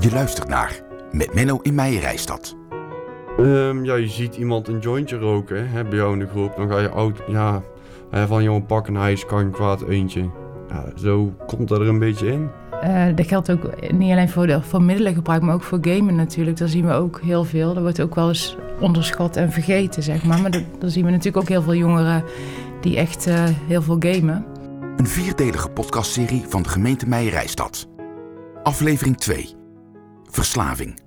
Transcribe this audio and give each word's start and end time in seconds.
Je 0.00 0.10
luistert 0.12 0.48
naar 0.48 0.82
Met 1.12 1.34
Menno 1.34 1.58
in 1.62 1.74
Meijerijstad. 1.74 2.56
Ehm, 3.38 3.84
ja, 3.84 3.94
je 3.94 4.08
ziet 4.08 4.36
iemand 4.36 4.68
een 4.68 4.78
jointje 4.78 5.16
roken 5.16 5.70
hè, 5.70 5.84
bij 5.84 5.98
jou 5.98 6.12
in 6.12 6.18
de 6.18 6.26
groep. 6.26 6.56
Dan 6.56 6.68
ga 6.68 6.78
je 6.78 6.88
oud, 6.88 7.22
ja, 7.26 7.62
hè, 8.10 8.26
van 8.26 8.42
jongen 8.42 8.66
pak 8.66 8.88
een 8.88 8.96
ijs, 8.96 9.26
kan 9.26 9.44
je 9.44 9.50
kwaad 9.50 9.82
eentje. 9.82 10.30
Ja, 10.68 10.84
zo 10.96 11.32
komt 11.46 11.68
dat 11.68 11.80
er 11.80 11.88
een 11.88 11.98
beetje 11.98 12.26
in. 12.26 12.50
Eh, 12.82 13.06
dat 13.14 13.26
geldt 13.26 13.50
ook 13.50 13.90
niet 13.92 14.12
alleen 14.12 14.28
voor, 14.28 14.46
de, 14.46 14.62
voor 14.62 14.82
middelengebruik, 14.82 15.42
maar 15.42 15.54
ook 15.54 15.62
voor 15.62 15.78
gamen 15.80 16.14
natuurlijk. 16.14 16.56
Daar 16.56 16.68
zien 16.68 16.86
we 16.86 16.92
ook 16.92 17.20
heel 17.20 17.44
veel. 17.44 17.74
Dat 17.74 17.82
wordt 17.82 18.00
ook 18.00 18.14
wel 18.14 18.28
eens 18.28 18.56
onderschat 18.80 19.36
en 19.36 19.52
vergeten, 19.52 20.02
zeg 20.02 20.24
maar. 20.24 20.40
Maar 20.40 20.50
daar 20.50 20.90
zien 20.90 21.04
we 21.04 21.10
natuurlijk 21.10 21.36
ook 21.36 21.48
heel 21.48 21.62
veel 21.62 21.74
jongeren 21.74 22.24
die 22.80 22.96
echt 22.96 23.26
eh, 23.26 23.44
heel 23.66 23.82
veel 23.82 23.96
gamen. 23.98 24.46
Een 24.96 25.06
vierdelige 25.06 25.68
podcastserie 25.68 26.44
van 26.48 26.62
de 26.62 26.68
gemeente 26.68 27.08
Meijerijstad. 27.08 27.88
Aflevering 28.62 29.16
2. 29.16 29.62
Verslaving. 30.34 31.00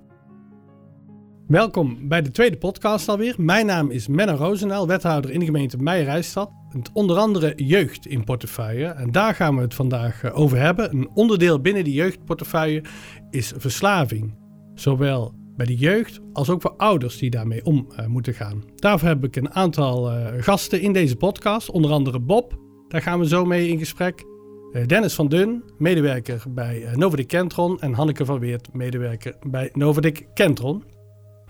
Welkom 1.46 2.08
bij 2.08 2.22
de 2.22 2.30
tweede 2.30 2.56
podcast 2.56 3.08
alweer. 3.08 3.34
Mijn 3.38 3.66
naam 3.66 3.90
is 3.90 4.06
Menno 4.06 4.34
Roosendaal, 4.34 4.86
wethouder 4.86 5.30
in 5.30 5.38
de 5.38 5.44
gemeente 5.44 5.76
Meijerijstad. 5.76 6.50
Onder 6.92 7.16
andere 7.16 7.52
jeugd 7.56 8.06
in 8.06 8.24
portefeuille. 8.24 8.86
En 8.86 9.12
daar 9.12 9.34
gaan 9.34 9.56
we 9.56 9.62
het 9.62 9.74
vandaag 9.74 10.22
eh, 10.22 10.38
over 10.38 10.58
hebben. 10.58 10.94
Een 10.94 11.10
onderdeel 11.14 11.60
binnen 11.60 11.84
die 11.84 11.94
jeugdportefeuille 11.94 12.84
is 13.30 13.52
verslaving. 13.56 14.34
Zowel 14.74 15.34
bij 15.56 15.66
de 15.66 15.76
jeugd 15.76 16.20
als 16.32 16.50
ook 16.50 16.62
voor 16.62 16.76
ouders 16.76 17.18
die 17.18 17.30
daarmee 17.30 17.64
om 17.64 17.86
eh, 17.96 18.06
moeten 18.06 18.34
gaan. 18.34 18.64
Daarvoor 18.74 19.08
heb 19.08 19.24
ik 19.24 19.36
een 19.36 19.54
aantal 19.54 20.10
eh, 20.10 20.42
gasten 20.42 20.80
in 20.80 20.92
deze 20.92 21.16
podcast. 21.16 21.70
Onder 21.70 21.90
andere 21.90 22.20
Bob, 22.20 22.58
daar 22.88 23.02
gaan 23.02 23.18
we 23.18 23.28
zo 23.28 23.44
mee 23.44 23.68
in 23.68 23.78
gesprek. 23.78 24.27
Eh, 24.72 24.86
Dennis 24.86 25.14
van 25.14 25.28
Dun, 25.28 25.62
medewerker 25.78 26.42
bij 26.48 26.84
eh, 26.84 26.96
Novadik 26.96 27.28
Kentron. 27.28 27.80
En 27.80 27.92
Hanneke 27.92 28.24
van 28.24 28.38
Weert, 28.38 28.72
medewerker 28.72 29.34
bij 29.46 29.70
Novadik 29.72 30.26
Kentron. 30.34 30.84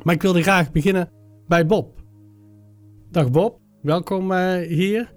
Maar 0.02 0.14
ik 0.14 0.22
wilde 0.22 0.42
graag 0.42 0.72
beginnen 0.72 1.10
bij 1.46 1.66
Bob. 1.66 2.00
Dag 3.10 3.30
Bob, 3.30 3.58
welkom 3.82 4.32
eh, 4.32 4.66
hier. 4.68 5.12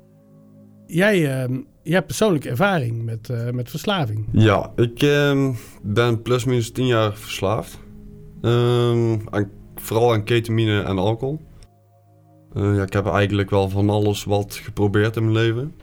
Jij, 0.86 1.14
eh, 1.14 1.50
jij 1.84 1.94
hebt 1.94 2.06
persoonlijke 2.06 2.50
ervaring 2.50 3.04
met, 3.04 3.54
met 3.54 3.70
verslaving. 3.70 4.28
Ja, 4.32 4.72
ik 4.76 5.02
ehm, 5.02 5.54
ben 5.82 6.22
plus 6.22 6.46
minus 6.46 6.72
10 6.72 6.86
jaar 6.86 7.14
verslaafd. 7.16 7.80
Ehm, 8.42 9.18
aan, 9.30 9.52
vooral 9.76 10.14
aan 10.14 10.24
ketamine 10.24 10.82
en 10.82 10.98
alcohol. 10.98 11.40
Ja, 12.54 12.84
ik 12.84 12.94
heb 12.94 13.06
eigenlijk 13.06 13.50
wel 13.50 13.70
van 13.70 13.90
alles 13.90 14.24
wat 14.24 14.54
geprobeerd 14.54 15.16
in 15.16 15.24
mijn 15.32 15.36
leven. 15.36 15.74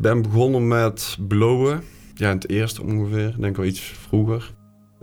Ik 0.00 0.06
ben 0.06 0.22
begonnen 0.22 0.68
met 0.68 1.16
blowen. 1.28 1.82
Ja, 2.14 2.30
in 2.30 2.34
het 2.36 2.48
eerste 2.50 2.82
ongeveer. 2.82 3.34
Denk 3.38 3.56
wel 3.56 3.66
iets 3.66 3.80
vroeger. 3.80 4.54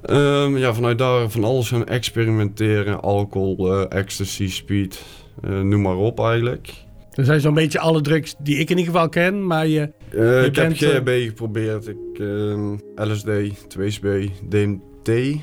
Ehm, 0.01 0.57
ja, 0.57 0.73
vanuit 0.73 0.97
daar 0.97 1.29
van 1.29 1.43
alles 1.43 1.69
gaan 1.69 1.85
experimenteren. 1.85 3.01
Alcohol, 3.01 3.73
eh, 3.73 3.97
ecstasy, 3.99 4.49
speed. 4.49 5.05
eh, 5.41 5.61
noem 5.61 5.81
maar 5.81 5.95
op 5.95 6.19
eigenlijk. 6.19 6.73
Er 7.11 7.25
zijn 7.25 7.39
zo'n 7.41 7.53
beetje 7.53 7.79
alle 7.79 8.01
drugs 8.01 8.35
die 8.39 8.57
ik 8.57 8.69
in 8.69 8.77
ieder 8.77 8.93
geval 8.93 9.09
ken, 9.09 9.47
maar 9.47 9.67
je, 9.67 9.91
Eh, 10.09 10.45
ik 10.45 10.53
bent, 10.53 10.79
heb 10.79 10.91
GHB 10.91 11.09
geprobeerd. 11.27 11.87
Ik, 11.87 12.19
ehm, 12.19 12.73
LSD, 12.95 13.29
2SB, 13.67 14.29
DMT. 14.49 15.39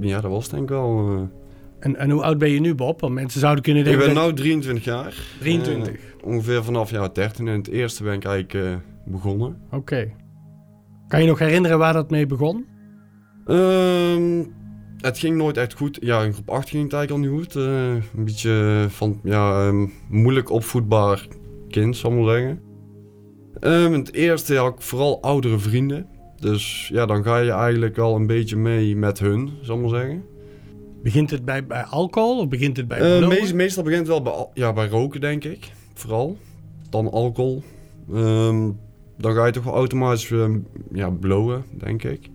Ja, 0.00 0.20
dat 0.20 0.30
was 0.30 0.48
denk 0.48 0.62
ik 0.62 0.68
wel. 0.68 1.28
En, 1.86 1.96
en 1.96 2.10
hoe 2.10 2.22
oud 2.22 2.38
ben 2.38 2.50
je 2.50 2.60
nu 2.60 2.74
Bob? 2.74 3.00
Want 3.00 3.14
mensen 3.14 3.40
zouden 3.40 3.62
kunnen 3.64 3.82
ik 3.82 3.88
denken... 3.88 4.06
ben 4.06 4.14
dat- 4.14 4.26
nu 4.26 4.34
23 4.36 4.84
jaar. 4.84 5.14
23, 5.40 5.92
Eh, 5.94 5.98
ongeveer 6.26 6.64
vanaf 6.64 6.90
jaar 6.90 7.12
13. 7.12 7.48
En 7.48 7.56
het 7.56 7.68
eerste 7.68 8.02
ben 8.02 8.14
ik 8.14 8.24
eigenlijk 8.24 8.66
eh, 8.66 8.74
begonnen. 9.12 9.56
oké. 9.70 10.10
Kan 11.08 11.20
je 11.22 11.26
nog 11.26 11.38
herinneren 11.38 11.78
waar 11.78 11.92
dat 11.92 12.10
mee 12.10 12.26
begon? 12.26 12.66
Ehm, 13.46 14.44
het 15.00 15.18
ging 15.18 15.36
nooit 15.36 15.56
echt 15.56 15.74
goed. 15.74 15.98
Ja, 16.00 16.22
in 16.22 16.32
groep 16.32 16.50
8 16.50 16.68
ging 16.68 16.82
het 16.82 16.92
eigenlijk 16.92 17.26
al 17.28 17.30
niet 17.32 17.42
goed. 17.42 17.56
Eh, 17.56 17.90
een 18.16 18.24
beetje 18.24 18.86
van, 18.88 19.20
ja, 19.22 19.66
ehm, 19.66 19.86
moeilijk 20.08 20.50
opvoedbaar 20.50 21.26
kind, 21.68 21.96
zal 21.96 22.10
ik 22.10 22.16
maar 22.18 22.34
zeggen. 22.34 22.60
Ehm, 23.60 23.92
in 23.92 23.98
het 23.98 24.12
eerste 24.12 24.56
had 24.56 24.72
ik 24.74 24.80
vooral 24.80 25.22
oudere 25.22 25.58
vrienden. 25.58 26.06
Dus 26.40 26.88
ja, 26.92 27.06
dan 27.06 27.22
ga 27.24 27.38
je 27.38 27.50
eigenlijk 27.50 27.96
wel 27.96 28.14
een 28.16 28.26
beetje 28.26 28.56
mee 28.56 28.96
met 28.96 29.18
hun, 29.18 29.50
zal 29.62 29.76
ik 29.76 29.80
maar 29.82 29.90
zeggen. 30.00 30.22
Begint 31.06 31.30
het 31.30 31.44
bij, 31.44 31.66
bij 31.66 31.82
alcohol 31.82 32.38
of 32.38 32.48
begint 32.48 32.76
het 32.76 32.88
bij 32.88 33.26
meest- 33.26 33.54
meestal 33.54 33.82
begint 33.82 34.06
het 34.06 34.08
wel 34.08 34.22
bij, 34.22 34.46
ja, 34.54 34.72
bij 34.72 34.88
roken, 34.88 35.20
denk 35.20 35.44
ik. 35.44 35.70
Vooral. 35.94 36.36
Dan 36.90 37.10
alcohol. 37.10 37.62
Ehm, 38.12 38.70
dan 39.16 39.34
ga 39.34 39.46
je 39.46 39.52
toch 39.52 39.64
wel 39.64 39.74
automatisch 39.74 40.30
ehm, 40.30 40.58
ja, 40.92 41.10
blowen, 41.10 41.64
denk 41.70 42.02
ik. 42.02 42.28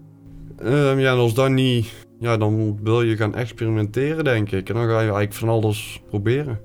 Ehm, 0.57 0.99
ja, 0.99 1.11
en 1.11 1.17
als 1.17 1.33
dat 1.33 1.49
niet... 1.49 1.87
Ja, 2.19 2.37
dan 2.37 2.79
wil 2.83 3.01
je 3.01 3.15
gaan 3.15 3.35
experimenteren, 3.35 4.23
denk 4.23 4.51
ik. 4.51 4.69
En 4.69 4.75
dan 4.75 4.83
ga 4.83 4.91
je 4.91 4.97
eigenlijk 4.97 5.33
van 5.33 5.49
alles 5.49 6.01
proberen. 6.09 6.59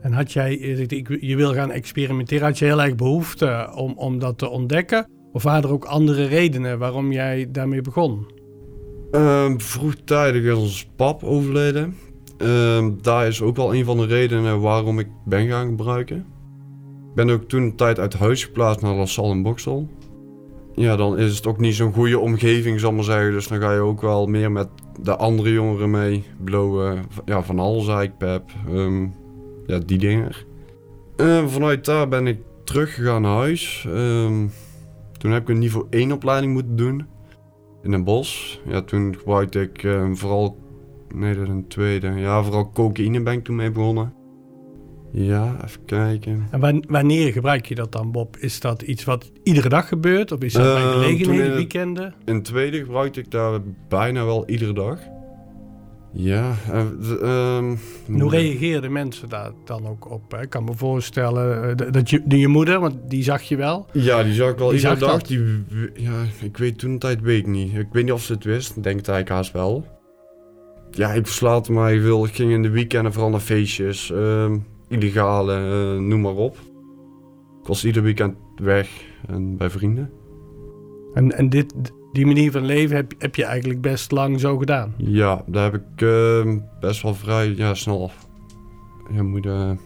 En 0.00 0.12
had 0.12 0.32
jij, 0.32 0.60
eh, 0.60 1.04
je 1.20 1.36
wil 1.36 1.54
gaan 1.54 1.70
experimenteren, 1.70 2.46
had 2.46 2.58
je 2.58 2.64
heel 2.64 2.82
erg 2.82 2.94
behoefte 2.94 3.70
om, 3.74 3.92
om 3.96 4.18
dat 4.18 4.38
te 4.38 4.48
ontdekken? 4.48 5.08
Of 5.32 5.42
waren 5.42 5.62
er 5.62 5.72
ook 5.72 5.84
andere 5.84 6.24
redenen 6.24 6.78
waarom 6.78 7.12
jij 7.12 7.48
daarmee 7.50 7.80
begon? 7.80 8.35
Ehm, 9.10 9.58
vroegtijdig 9.58 10.42
is 10.42 10.54
ons 10.54 10.88
pap 10.96 11.22
overleden. 11.22 11.96
Ehm, 12.38 12.90
daar 13.00 13.26
is 13.26 13.42
ook 13.42 13.56
wel 13.56 13.74
een 13.74 13.84
van 13.84 13.96
de 13.96 14.06
redenen 14.06 14.60
waarom 14.60 14.98
ik 14.98 15.08
ben 15.24 15.48
gaan 15.48 15.66
gebruiken. 15.66 16.16
Ik 17.08 17.14
ben 17.14 17.30
ook 17.30 17.44
toen 17.44 17.62
een 17.62 17.76
tijd 17.76 17.98
uit 17.98 18.14
huis 18.14 18.44
geplaatst 18.44 18.82
naar 18.82 18.94
La 18.94 19.06
Salle 19.06 19.34
in 19.34 19.42
Boksel. 19.42 19.88
Ja, 20.74 20.96
dan 20.96 21.18
is 21.18 21.36
het 21.36 21.46
ook 21.46 21.58
niet 21.58 21.74
zo'n 21.74 21.92
goede 21.92 22.18
omgeving, 22.18 22.80
zal 22.80 22.90
ik 22.90 22.96
maar 22.96 23.04
zeggen. 23.04 23.32
Dus 23.32 23.48
dan 23.48 23.60
ga 23.60 23.72
je 23.72 23.80
ook 23.80 24.00
wel 24.00 24.26
meer 24.26 24.52
met 24.52 24.68
de 25.00 25.16
andere 25.16 25.52
jongeren 25.52 25.90
mee 25.90 26.24
blowen. 26.44 27.04
Ja, 27.24 27.42
van 27.42 27.58
alles 27.58 27.86
eigenlijk, 27.86 28.18
pep. 28.18 28.50
Ehm, 28.68 29.06
ja, 29.66 29.78
die 29.78 29.98
dingen. 29.98 30.32
Vanuit 31.46 31.84
daar 31.84 32.08
ben 32.08 32.26
ik 32.26 32.38
teruggegaan 32.64 33.22
naar 33.22 33.36
huis. 33.36 33.86
Toen 35.18 35.30
heb 35.30 35.42
ik 35.42 35.48
een 35.48 35.58
niveau 35.58 35.86
1 35.90 36.12
opleiding 36.12 36.52
moeten 36.52 36.76
doen 36.76 37.06
in 37.86 37.92
een 37.92 38.04
bos. 38.04 38.60
Ja, 38.68 38.82
toen 38.82 39.16
gebruikte 39.18 39.60
ik 39.60 39.82
eh, 39.82 40.08
vooral, 40.12 40.58
nee 41.14 41.34
dat 41.34 41.42
is 41.42 41.48
een 41.48 41.68
tweede, 41.68 42.08
ja 42.08 42.42
vooral 42.42 42.70
cocaïne 42.70 43.22
ben 43.22 43.32
ik 43.32 43.44
toen 43.44 43.56
mee 43.56 43.70
begonnen. 43.70 44.14
Ja, 45.12 45.56
even 45.64 45.84
kijken. 45.84 46.46
En 46.50 46.60
wan- 46.60 46.84
wanneer 46.88 47.32
gebruik 47.32 47.66
je 47.66 47.74
dat 47.74 47.92
dan, 47.92 48.12
Bob? 48.12 48.36
Is 48.36 48.60
dat 48.60 48.82
iets 48.82 49.04
wat 49.04 49.30
iedere 49.42 49.68
dag 49.68 49.88
gebeurt? 49.88 50.32
Of 50.32 50.40
is 50.40 50.52
dat 50.52 50.62
bij 50.62 50.82
Eh, 50.82 50.86
in 50.88 50.92
gelegenheden, 50.92 51.54
weekenden? 51.54 52.14
In 52.24 52.34
het 52.34 52.44
tweede 52.44 52.78
gebruikte 52.78 53.20
ik 53.20 53.30
daar 53.30 53.60
bijna 53.88 54.24
wel 54.24 54.48
iedere 54.48 54.72
dag. 54.72 54.98
Ja, 56.18 56.54
En 56.72 58.20
hoe 58.20 58.30
reageerden 58.30 58.92
mensen 58.92 59.28
daar 59.28 59.50
dan 59.64 59.86
ook 59.86 60.10
op? 60.10 60.30
hè? 60.32 60.42
Ik 60.42 60.50
kan 60.50 60.64
me 60.64 60.74
voorstellen 60.74 61.70
eh, 61.70 61.76
dat- 61.76 61.92
dat 61.92 62.10
je, 62.10 62.22
de- 62.24 62.38
je 62.38 62.48
moeder, 62.48 62.80
want 62.80 62.94
die 63.08 63.22
zag 63.22 63.42
je 63.42 63.56
wel. 63.56 63.86
Ja, 63.92 64.22
die 64.22 64.32
zag 64.32 64.50
ik 64.50 64.58
wel 64.58 64.68
Die 64.68 64.76
iedere 64.78 64.96
dag. 64.98 65.10
dat? 65.10 65.26
Die, 65.26 65.42
ja, 65.94 66.22
ik 66.42 66.56
weet 66.56 66.78
toen 66.78 66.98
tijd 66.98 67.20
weet 67.20 67.38
ik 67.38 67.46
niet. 67.46 67.74
Ik 67.74 67.86
weet 67.92 68.04
niet 68.04 68.12
of 68.12 68.22
ze 68.22 68.32
het 68.32 68.44
wist. 68.44 68.76
Ik 68.76 68.82
denk 68.82 68.96
het 68.96 69.08
eigenlijk 69.08 69.28
haast 69.38 69.52
wel. 69.52 69.86
Ja, 70.90 71.12
ik 71.12 71.26
verslaat 71.26 71.68
mij 71.68 72.00
veel. 72.00 72.24
Ik 72.24 72.34
ging 72.34 72.50
in 72.52 72.62
de 72.62 72.70
weekenden 72.70 73.12
vooral 73.12 73.30
naar 73.30 73.40
feestjes. 73.40 74.10
ehm, 74.12 74.58
illegale, 74.88 75.54
eh, 75.54 76.00
noem 76.00 76.20
maar 76.20 76.34
op. 76.36 76.56
Ik 77.60 77.66
was 77.66 77.84
ieder 77.84 78.02
weekend 78.02 78.36
weg 78.56 78.88
en 79.26 79.56
bij 79.56 79.70
vrienden. 79.70 80.10
En, 81.14 81.32
en 81.32 81.48
dit, 81.48 81.74
die 82.16 82.26
manier 82.26 82.50
van 82.50 82.64
leven 82.64 82.96
heb, 82.96 83.12
heb 83.18 83.34
je 83.34 83.44
eigenlijk 83.44 83.80
best 83.80 84.10
lang 84.10 84.40
zo 84.40 84.58
gedaan. 84.58 84.94
Ja, 84.96 85.42
daar 85.46 85.72
heb 85.72 85.74
ik 85.74 86.02
ehm, 86.02 86.58
best 86.80 87.02
wel 87.02 87.14
vrij 87.14 87.54
ja, 87.56 87.74
snel 87.74 88.10
ja, 89.12 89.22
moet, 89.22 89.44
je, 89.44 89.76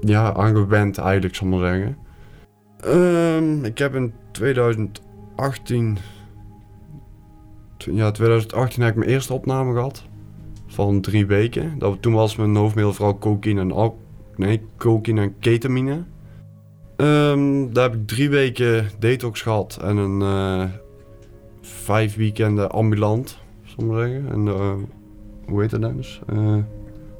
ja, 0.00 0.32
aangewend 0.32 0.98
eigenlijk, 0.98 1.34
zal 1.34 1.46
ik 1.46 1.52
maar 1.52 1.68
zeggen. 1.68 1.96
Ehm, 2.80 3.64
ik 3.64 3.78
heb 3.78 3.94
in 3.94 4.12
2018... 4.32 5.98
tw- 7.76 7.90
Ja, 7.92 8.10
2018 8.10 8.82
heb 8.82 8.92
ik 8.92 8.98
mijn 8.98 9.10
eerste 9.10 9.32
opname 9.32 9.72
gehad. 9.72 10.04
Van 10.66 11.00
drie 11.00 11.26
weken. 11.26 11.78
Dat, 11.78 12.02
toen 12.02 12.12
was 12.12 12.36
mijn 12.36 12.56
hoofdmiddel 12.56 12.92
vooral 12.92 13.18
cocaïne 13.18 13.60
en, 13.60 13.72
al 13.72 13.98
nee, 14.36 14.60
cocaïne 14.76 15.20
en 15.20 15.38
ketamine. 15.38 16.04
Ehm, 16.96 17.72
daar 17.72 17.90
heb 17.90 18.00
ik 18.00 18.06
drie 18.06 18.30
weken 18.30 18.88
detox 18.98 19.42
gehad 19.42 19.78
en 19.82 19.96
een 19.96 20.22
eh, 20.22 20.68
vijf 21.70 22.16
weekenden 22.16 22.70
ambulant, 22.70 23.38
zal 23.64 23.84
ik 23.84 23.90
maar 23.90 24.00
zeggen. 24.08 24.28
En, 24.32 24.48
eh, 24.48 24.72
hoe 25.48 25.60
heet 25.60 25.70
dat 25.70 25.80
dan 25.82 25.96
dus? 25.96 26.20
Eh, 26.26 26.56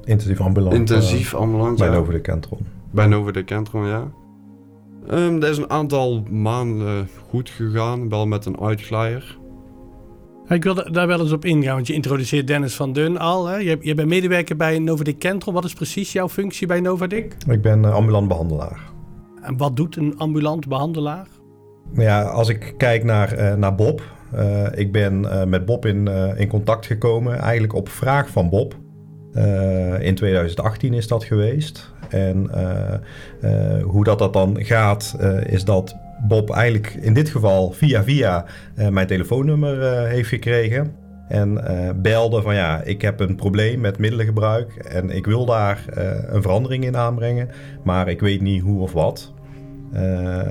Intensief 0.05 0.41
ambulant. 0.41 0.75
intensief 0.75 1.35
ambulant, 1.35 1.79
Bij 1.79 1.87
ja. 1.89 1.93
Nova 1.95 2.13
de 2.13 2.21
Kentron. 2.21 2.59
Bij 2.91 3.07
Nova 3.07 3.31
de 3.31 3.45
Kentron, 3.45 3.87
ja. 3.87 4.11
Ehm 5.09 5.39
dat 5.39 5.51
is 5.51 5.57
een 5.57 5.71
aantal 5.71 6.23
maanden 6.31 7.09
goed 7.29 7.51
gegaan, 7.51 8.09
wel 8.09 8.27
met 8.27 8.47
een 8.47 8.61
uitglijer. 8.61 9.39
Ik 10.49 10.65
wil 10.65 10.75
da- 10.75 10.83
daar 10.91 11.07
wel 11.07 11.21
eens 11.21 11.33
op 11.33 11.45
ingaan, 11.45 11.75
want 11.75 11.87
je 11.87 11.93
introduceert 11.93 12.47
Dennis 12.47 12.75
van 12.75 12.93
Dun 12.93 13.19
al. 13.19 13.47
Hè? 13.47 13.57
Je, 13.57 13.79
je 13.81 13.95
bent 13.95 14.09
medewerker 14.09 14.57
bij 14.57 14.79
Novadik 14.79 15.19
Kentron. 15.19 15.55
Wat 15.55 15.65
is 15.65 15.75
precies 15.75 16.13
jouw 16.13 16.29
functie 16.29 16.67
bij 16.67 16.81
Novadik? 16.81 17.37
Ik 17.49 17.63
ben 17.63 17.85
eh, 17.85 17.95
ambulant 17.95 18.29
behandelaar. 18.29 18.81
En 19.43 19.57
wat 19.57 19.77
doet 19.77 19.97
een 19.97 20.15
ambulant 20.19 20.69
behandelaar? 20.69 21.27
Nou 21.93 22.03
ja, 22.07 22.23
als 22.23 22.49
ik 22.49 22.75
kijk 22.77 23.05
naar, 23.05 23.33
eh, 23.33 23.55
naar 23.55 23.75
Bob, 23.75 24.01
Eh, 24.01 24.07
ik 24.75 24.93
ben 24.93 25.31
eh, 25.31 25.45
met 25.45 25.65
Bob 25.65 25.87
in, 25.87 26.09
eh, 26.09 26.41
in 26.41 26.49
contact 26.49 26.87
gekomen, 26.87 27.39
eigenlijk 27.39 27.75
op 27.75 27.89
vraag 27.89 28.29
van 28.29 28.49
Bob. 28.49 28.75
Eh, 29.33 30.03
in 30.03 30.15
2018 30.15 30.95
is 30.95 31.09
dat 31.09 31.25
geweest. 31.25 31.93
En 32.09 32.51
eh, 32.53 32.95
eh, 33.41 33.83
hoe 33.83 34.05
dat, 34.05 34.19
dat 34.19 34.33
dan 34.33 34.57
gaat, 34.65 35.17
eh, 35.21 35.45
is 35.45 35.65
dat 35.65 35.97
Bob 36.29 36.51
eigenlijk 36.51 36.95
in 37.01 37.15
dit 37.15 37.29
geval 37.29 37.71
via 37.71 38.05
via 38.05 38.45
eh, 38.75 38.89
mijn 38.89 39.07
telefoonnummer 39.07 39.83
eh, 39.83 40.09
heeft 40.09 40.29
gekregen. 40.29 40.93
En 41.29 41.67
eh, 41.67 41.91
belde 41.97 42.43
van 42.43 42.55
ja, 42.55 42.83
ik 42.83 43.03
heb 43.03 43.21
een 43.21 43.37
probleem 43.37 43.81
met 43.81 43.99
middelengebruik 43.99 44.75
en 44.75 45.11
ik 45.11 45.27
wil 45.27 45.47
daar 45.47 45.85
eh, 45.95 46.35
een 46.35 46.43
verandering 46.43 46.85
in 46.85 46.97
aanbrengen, 46.97 47.49
maar 47.85 48.09
ik 48.09 48.21
weet 48.21 48.41
niet 48.41 48.63
hoe 48.63 48.81
of 48.81 48.93
wat. 48.93 49.33
Eh, 49.93 50.43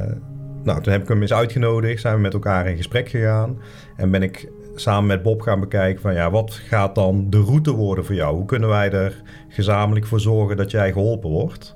nou, 0.69 0.81
toen 0.81 0.94
heb 0.94 1.01
ik 1.01 1.07
hem 1.07 1.21
eens 1.21 1.33
uitgenodigd, 1.33 2.01
zijn 2.01 2.16
we 2.16 2.21
met 2.21 2.33
elkaar 2.33 2.68
in 2.68 2.77
gesprek 2.77 3.10
gegaan 3.10 3.57
en 3.95 4.12
ben 4.12 4.24
ik 4.24 4.51
samen 4.75 5.07
met 5.07 5.24
Bob 5.24 5.42
gaan 5.42 5.60
bekijken 5.60 6.01
van 6.01 6.13
ja, 6.13 6.31
wat 6.31 6.54
gaat 6.54 6.95
dan 6.95 7.30
de 7.30 7.42
route 7.42 7.71
worden 7.71 8.06
voor 8.06 8.16
jou? 8.16 8.36
Hoe 8.36 8.45
kunnen 8.45 8.69
wij 8.69 8.92
er 8.92 9.21
gezamenlijk 9.50 10.06
voor 10.06 10.19
zorgen 10.19 10.57
dat 10.57 10.71
jij 10.71 10.92
geholpen 10.92 11.30
wordt? 11.30 11.75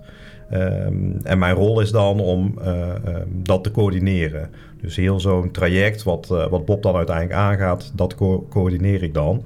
Ehm, 0.49 1.11
en 1.23 1.39
mijn 1.39 1.55
rol 1.55 1.81
is 1.81 1.91
dan 1.91 2.19
om 2.19 2.53
eh, 2.61 2.89
ehm, 2.89 3.27
dat 3.27 3.63
te 3.63 3.71
coördineren. 3.71 4.49
Dus 4.81 4.95
heel 4.95 5.19
zo'n 5.19 5.51
traject 5.51 6.03
wat, 6.03 6.31
eh, 6.31 6.47
wat 6.47 6.65
Bob 6.65 6.83
dan 6.83 6.95
uiteindelijk 6.95 7.37
aangaat, 7.37 7.91
dat 7.95 8.15
co- 8.15 8.45
coördineer 8.49 9.03
ik 9.03 9.13
dan. 9.13 9.43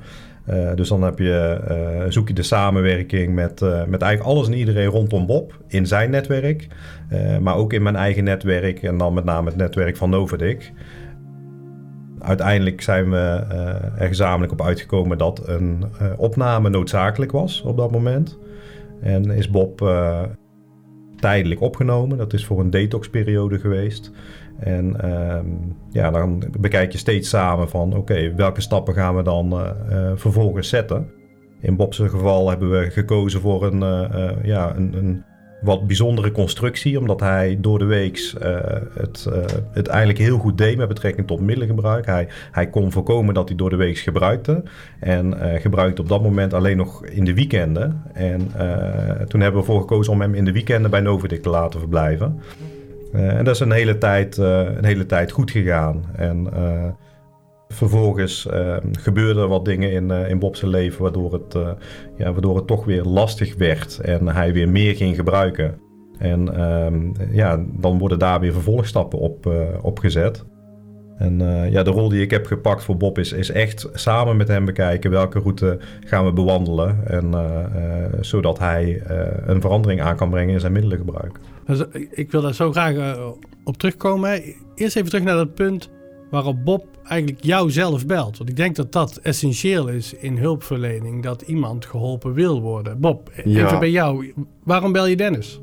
Eh, 0.47 0.75
dus 0.75 0.89
dan 0.89 1.01
heb 1.01 1.19
je, 1.19 1.59
eh, 1.67 2.11
zoek 2.11 2.27
je 2.27 2.33
de 2.33 2.43
samenwerking 2.43 3.33
met, 3.35 3.61
eh, 3.61 3.85
met 3.85 4.01
eigenlijk 4.01 4.35
alles 4.35 4.47
en 4.47 4.53
iedereen 4.53 4.87
rondom 4.87 5.25
Bob 5.25 5.61
in 5.67 5.87
zijn 5.87 6.09
netwerk. 6.09 6.67
maar 7.41 7.55
ook 7.55 7.73
in 7.73 7.83
mijn 7.83 7.95
eigen 7.95 8.23
netwerk 8.23 8.83
en 8.83 8.97
dan 8.97 9.13
met 9.13 9.23
name 9.23 9.47
het 9.47 9.57
netwerk 9.57 9.97
van 9.97 10.09
Novadik. 10.09 10.71
Uiteindelijk 12.19 12.81
zijn 12.81 13.09
we 13.09 13.45
er 13.97 14.07
gezamenlijk 14.07 14.51
op 14.51 14.61
uitgekomen 14.61 15.17
dat 15.17 15.47
een 15.47 15.83
opname 16.17 16.69
noodzakelijk 16.69 17.31
was 17.31 17.61
op 17.61 17.77
dat 17.77 17.91
moment. 17.91 18.37
En 19.01 19.31
is 19.31 19.49
Bob 19.49 19.79
tijdelijk 21.19 21.61
opgenomen. 21.61 22.17
Dat 22.17 22.33
is 22.33 22.45
voor 22.45 22.59
een 22.59 22.69
detoxperiode 22.69 23.59
geweest. 23.59 24.11
En 24.59 25.01
ehm, 25.01 25.45
ja, 25.91 26.11
dan 26.11 26.43
bekijk 26.59 26.91
je 26.91 26.97
steeds 26.97 27.29
samen 27.29 27.69
van 27.69 27.95
oké, 27.95 28.33
welke 28.35 28.61
stappen 28.61 28.93
gaan 28.93 29.15
we 29.15 29.23
dan 29.23 29.51
eh, 29.51 29.69
eh, 29.89 30.11
vervolgens 30.15 30.69
zetten. 30.69 31.09
In 31.61 31.75
Bob's 31.75 31.97
geval 31.97 32.49
hebben 32.49 32.69
we 32.69 32.91
gekozen 32.91 33.41
voor 33.41 33.65
een, 33.65 33.83
eh, 33.83 34.43
ja, 34.43 34.75
een, 34.75 34.93
een 34.93 35.23
wat 35.61 35.87
bijzondere 35.87 36.31
constructie, 36.31 36.99
omdat 36.99 37.19
hij 37.19 37.57
door 37.61 37.79
de 37.79 37.85
week 37.85 38.33
het, 38.93 39.27
het 39.71 39.87
eigenlijk 39.87 40.19
heel 40.19 40.37
goed 40.37 40.57
deed 40.57 40.77
met 40.77 40.87
betrekking 40.87 41.27
tot 41.27 41.39
middelengebruik. 41.39 42.05
Hij, 42.05 42.27
hij 42.51 42.69
kon 42.69 42.91
voorkomen 42.91 43.33
dat 43.33 43.47
hij 43.47 43.57
door 43.57 43.69
de 43.69 43.75
week 43.75 43.97
gebruikte 43.97 44.63
en 44.99 45.33
gebruikte 45.61 46.01
op 46.01 46.09
dat 46.09 46.21
moment 46.21 46.53
alleen 46.53 46.77
nog 46.77 47.05
in 47.05 47.25
de 47.25 47.33
weekenden. 47.33 48.01
En 48.13 48.51
toen 49.27 49.41
hebben 49.41 49.61
we 49.61 49.67
ervoor 49.67 49.81
gekozen 49.81 50.13
om 50.13 50.21
hem 50.21 50.33
in 50.33 50.45
de 50.45 50.51
weekenden 50.51 50.91
bij 50.91 51.01
Novidik 51.01 51.41
te 51.41 51.49
laten 51.49 51.79
verblijven. 51.79 52.39
Eh, 53.13 53.37
en 53.37 53.45
dat 53.45 53.55
is 53.55 53.59
een 53.59 53.71
hele 53.71 53.97
tijd, 53.97 54.37
eh, 54.37 54.75
een 54.75 54.85
hele 54.85 55.05
tijd 55.05 55.31
goed 55.31 55.51
gegaan. 55.51 56.03
En 56.15 56.53
eh, 56.53 56.89
vervolgens 57.67 58.47
eh, 58.47 58.77
gebeurden 58.91 59.43
er 59.43 59.49
wat 59.49 59.65
dingen 59.65 59.91
in, 59.91 60.11
in 60.11 60.39
Bob's 60.39 60.61
leven 60.61 61.01
waardoor 61.01 61.33
het, 61.33 61.57
ja, 62.17 62.31
waardoor 62.31 62.55
het 62.55 62.67
toch 62.67 62.85
weer 62.85 63.03
lastig 63.03 63.55
werd 63.55 63.99
en 63.99 64.27
hij 64.27 64.53
weer 64.53 64.69
meer 64.69 64.95
ging 64.95 65.15
gebruiken. 65.15 65.79
En 66.19 66.55
ehm, 66.55 67.11
ja, 67.31 67.63
dan 67.73 67.97
worden 67.97 68.19
daar 68.19 68.39
weer 68.39 68.53
vervolgstappen 68.53 69.19
op, 69.19 69.51
op 69.81 69.99
gezet. 69.99 70.45
En 71.17 71.39
ja, 71.71 71.83
de 71.83 71.89
rol 71.89 72.09
die 72.09 72.21
ik 72.21 72.31
heb 72.31 72.45
gepakt 72.45 72.83
voor 72.83 72.97
Bob 72.97 73.17
is, 73.17 73.31
is 73.31 73.51
echt 73.51 73.89
samen 73.93 74.37
met 74.37 74.47
hem 74.47 74.65
bekijken 74.65 75.11
welke 75.11 75.39
route 75.39 75.79
gaan 75.99 76.25
we 76.25 76.33
bewandelen. 76.33 77.07
En, 77.07 77.33
zodat 78.19 78.59
hij 78.59 79.01
een 79.45 79.61
verandering 79.61 80.01
aan 80.01 80.15
kan 80.15 80.29
brengen 80.29 80.53
in 80.53 80.59
zijn 80.59 80.71
middelengebruik. 80.71 81.39
Dus, 81.67 81.79
ik- 81.91 82.09
ik 82.11 82.31
wil 82.31 82.41
daar 82.41 82.53
zo 82.53 82.71
graag 82.71 82.95
eh, 82.95 83.27
op 83.63 83.77
terugkomen. 83.77 84.41
Eerst 84.75 84.95
even 84.95 85.09
terug 85.09 85.25
naar 85.25 85.35
dat 85.35 85.53
punt 85.55 85.89
waarop 86.31 86.65
Bob 86.65 86.85
eigenlijk 87.03 87.43
jou 87.43 87.71
zelf 87.71 88.05
belt. 88.05 88.37
Want 88.37 88.49
ik 88.49 88.55
denk 88.55 88.75
dat 88.75 88.91
dat 88.91 89.17
essentieel 89.23 89.87
is 89.87 90.13
in 90.13 90.37
hulpverlening, 90.37 91.23
dat 91.23 91.41
iemand 91.41 91.85
geholpen 91.85 92.33
wil 92.33 92.61
worden. 92.61 92.99
Bob, 92.99 93.31
Ja. 93.45 93.65
even 93.65 93.79
bij 93.79 93.91
jou. 93.91 94.33
Waarom 94.63 94.91
bel 94.91 95.07
je 95.07 95.15
Dennis? 95.15 95.59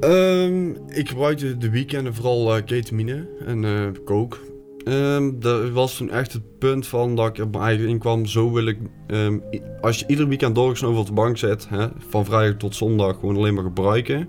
Ehm, 0.00 0.68
ik 0.88 1.08
gebruikte 1.08 1.56
de 1.56 1.70
weekenden 1.70 2.14
vooral 2.14 2.56
eh, 2.56 2.64
ketamine 2.64 3.28
en 3.46 3.64
eh 3.64 3.72
coke. 4.04 4.36
Ehm, 4.84 5.30
dat 5.38 5.70
was 5.70 5.96
toen 5.96 6.10
echt 6.10 6.32
het 6.32 6.58
punt 6.58 6.86
van 6.86 7.16
dat 7.16 7.38
ik 7.38 7.50
mijn 7.50 7.64
eigen 7.64 7.88
inkwam. 7.88 8.26
Zo 8.26 8.52
wil 8.52 8.66
ik, 8.66 8.78
ehm, 9.06 9.38
als 9.80 9.98
je 9.98 10.04
ieder 10.06 10.28
weekend 10.28 10.54
doorgesnoven 10.54 11.00
op 11.00 11.06
de 11.06 11.12
bank 11.12 11.38
zit, 11.38 11.68
hè, 11.68 11.86
van 12.08 12.24
vrijdag 12.24 12.56
tot 12.58 12.74
zondag 12.76 13.14
gewoon 13.20 13.36
alleen 13.36 13.54
maar 13.54 13.64
gebruiken. 13.64 14.28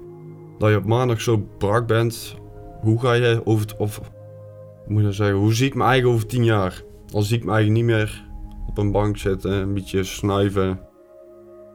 Dat 0.62 0.70
je 0.70 0.78
op 0.78 0.86
maandag 0.86 1.22
zo 1.22 1.48
brak 1.58 1.88
bent. 1.88 2.36
Hoe 2.82 3.00
ga 3.00 3.14
je 3.14 3.42
over 3.44 3.62
het, 3.62 3.78
of, 3.78 3.98
hoe 3.98 4.94
moet 4.94 5.00
je 5.00 5.08
dat 5.08 5.16
zeggen, 5.16 5.38
hoe 5.38 5.54
zie 5.54 5.68
ik 5.68 5.76
me 5.76 5.84
eigen 5.84 6.10
over 6.10 6.26
tien 6.26 6.44
jaar? 6.44 6.82
Dan 7.06 7.24
zie 7.24 7.38
ik 7.38 7.44
me 7.44 7.52
eigenlijk 7.52 7.86
niet 7.86 7.96
meer 7.96 8.24
op 8.68 8.78
een 8.78 8.92
bank 8.92 9.18
zitten, 9.18 9.52
een 9.52 9.74
beetje 9.74 10.04
snuiven. 10.04 10.80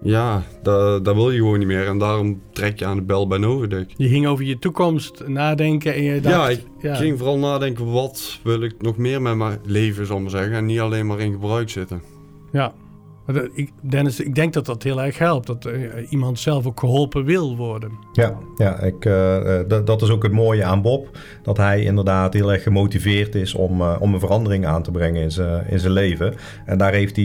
Ja, 0.02 0.42
dat, 0.62 1.04
dat 1.04 1.14
wil 1.14 1.30
je 1.30 1.38
gewoon 1.38 1.58
niet 1.58 1.66
meer 1.66 1.86
en 1.86 1.98
daarom 1.98 2.42
trek 2.52 2.78
je 2.78 2.84
aan 2.84 2.96
de 2.96 3.02
bel 3.02 3.26
bij 3.26 3.38
Novidik. 3.38 3.94
Je 3.96 4.08
ging 4.08 4.26
over 4.26 4.44
je 4.44 4.58
toekomst 4.58 5.26
nadenken 5.26 5.94
en 5.94 6.02
je 6.02 6.20
dacht... 6.20 6.66
Ja, 6.80 6.90
ik 6.90 6.96
ging 6.96 7.18
vooral 7.18 7.38
nadenken, 7.38 7.92
wat 7.92 8.40
wil 8.42 8.62
ik 8.62 8.82
nog 8.82 8.96
meer 8.96 9.22
met 9.22 9.36
mijn 9.36 9.58
leven, 9.64 10.06
zal 10.06 10.16
ik 10.16 10.22
maar 10.22 10.30
zeggen. 10.30 10.52
En 10.52 10.66
niet 10.66 10.80
alleen 10.80 11.06
maar 11.06 11.20
in 11.20 11.32
gebruik 11.32 11.70
zitten. 11.70 12.02
Ja. 12.52 12.74
Maar 13.26 13.49
Dennis, 13.81 14.20
ik 14.20 14.34
denk 14.34 14.52
dat 14.52 14.67
dat 14.67 14.82
heel 14.82 15.02
erg 15.02 15.19
helpt. 15.19 15.46
Dat 15.46 15.64
eh, 15.64 16.11
iemand 16.11 16.38
zelf 16.38 16.67
ook 16.67 16.81
geholpen 16.81 17.25
wil 17.25 17.56
worden. 17.56 17.90
Ja, 18.12 18.38
ja 18.56 18.78
ik, 18.81 19.05
eh, 19.05 19.61
eh, 19.61 19.84
dat, 19.84 20.02
is 20.02 20.11
ook 20.11 20.23
het 20.23 20.32
mooie 20.32 20.64
aan 20.64 20.82
Bob. 20.82 21.19
Dat 21.43 21.56
hij 21.56 21.82
inderdaad 21.82 22.34
heel 22.34 22.52
erg 22.52 22.62
gemotiveerd 22.62 23.34
is 23.34 23.55
om, 23.55 23.82
om 23.82 24.14
een 24.14 24.20
verandering 24.20 24.67
aan 24.67 24.82
te 24.82 24.90
brengen 24.90 25.23
in 25.23 25.31
zijn, 25.31 25.67
in 25.69 25.78
zijn 25.78 25.93
leven. 25.93 26.34
En 26.64 26.78
daar 26.78 26.93
heeft 26.93 27.17
hij, 27.17 27.25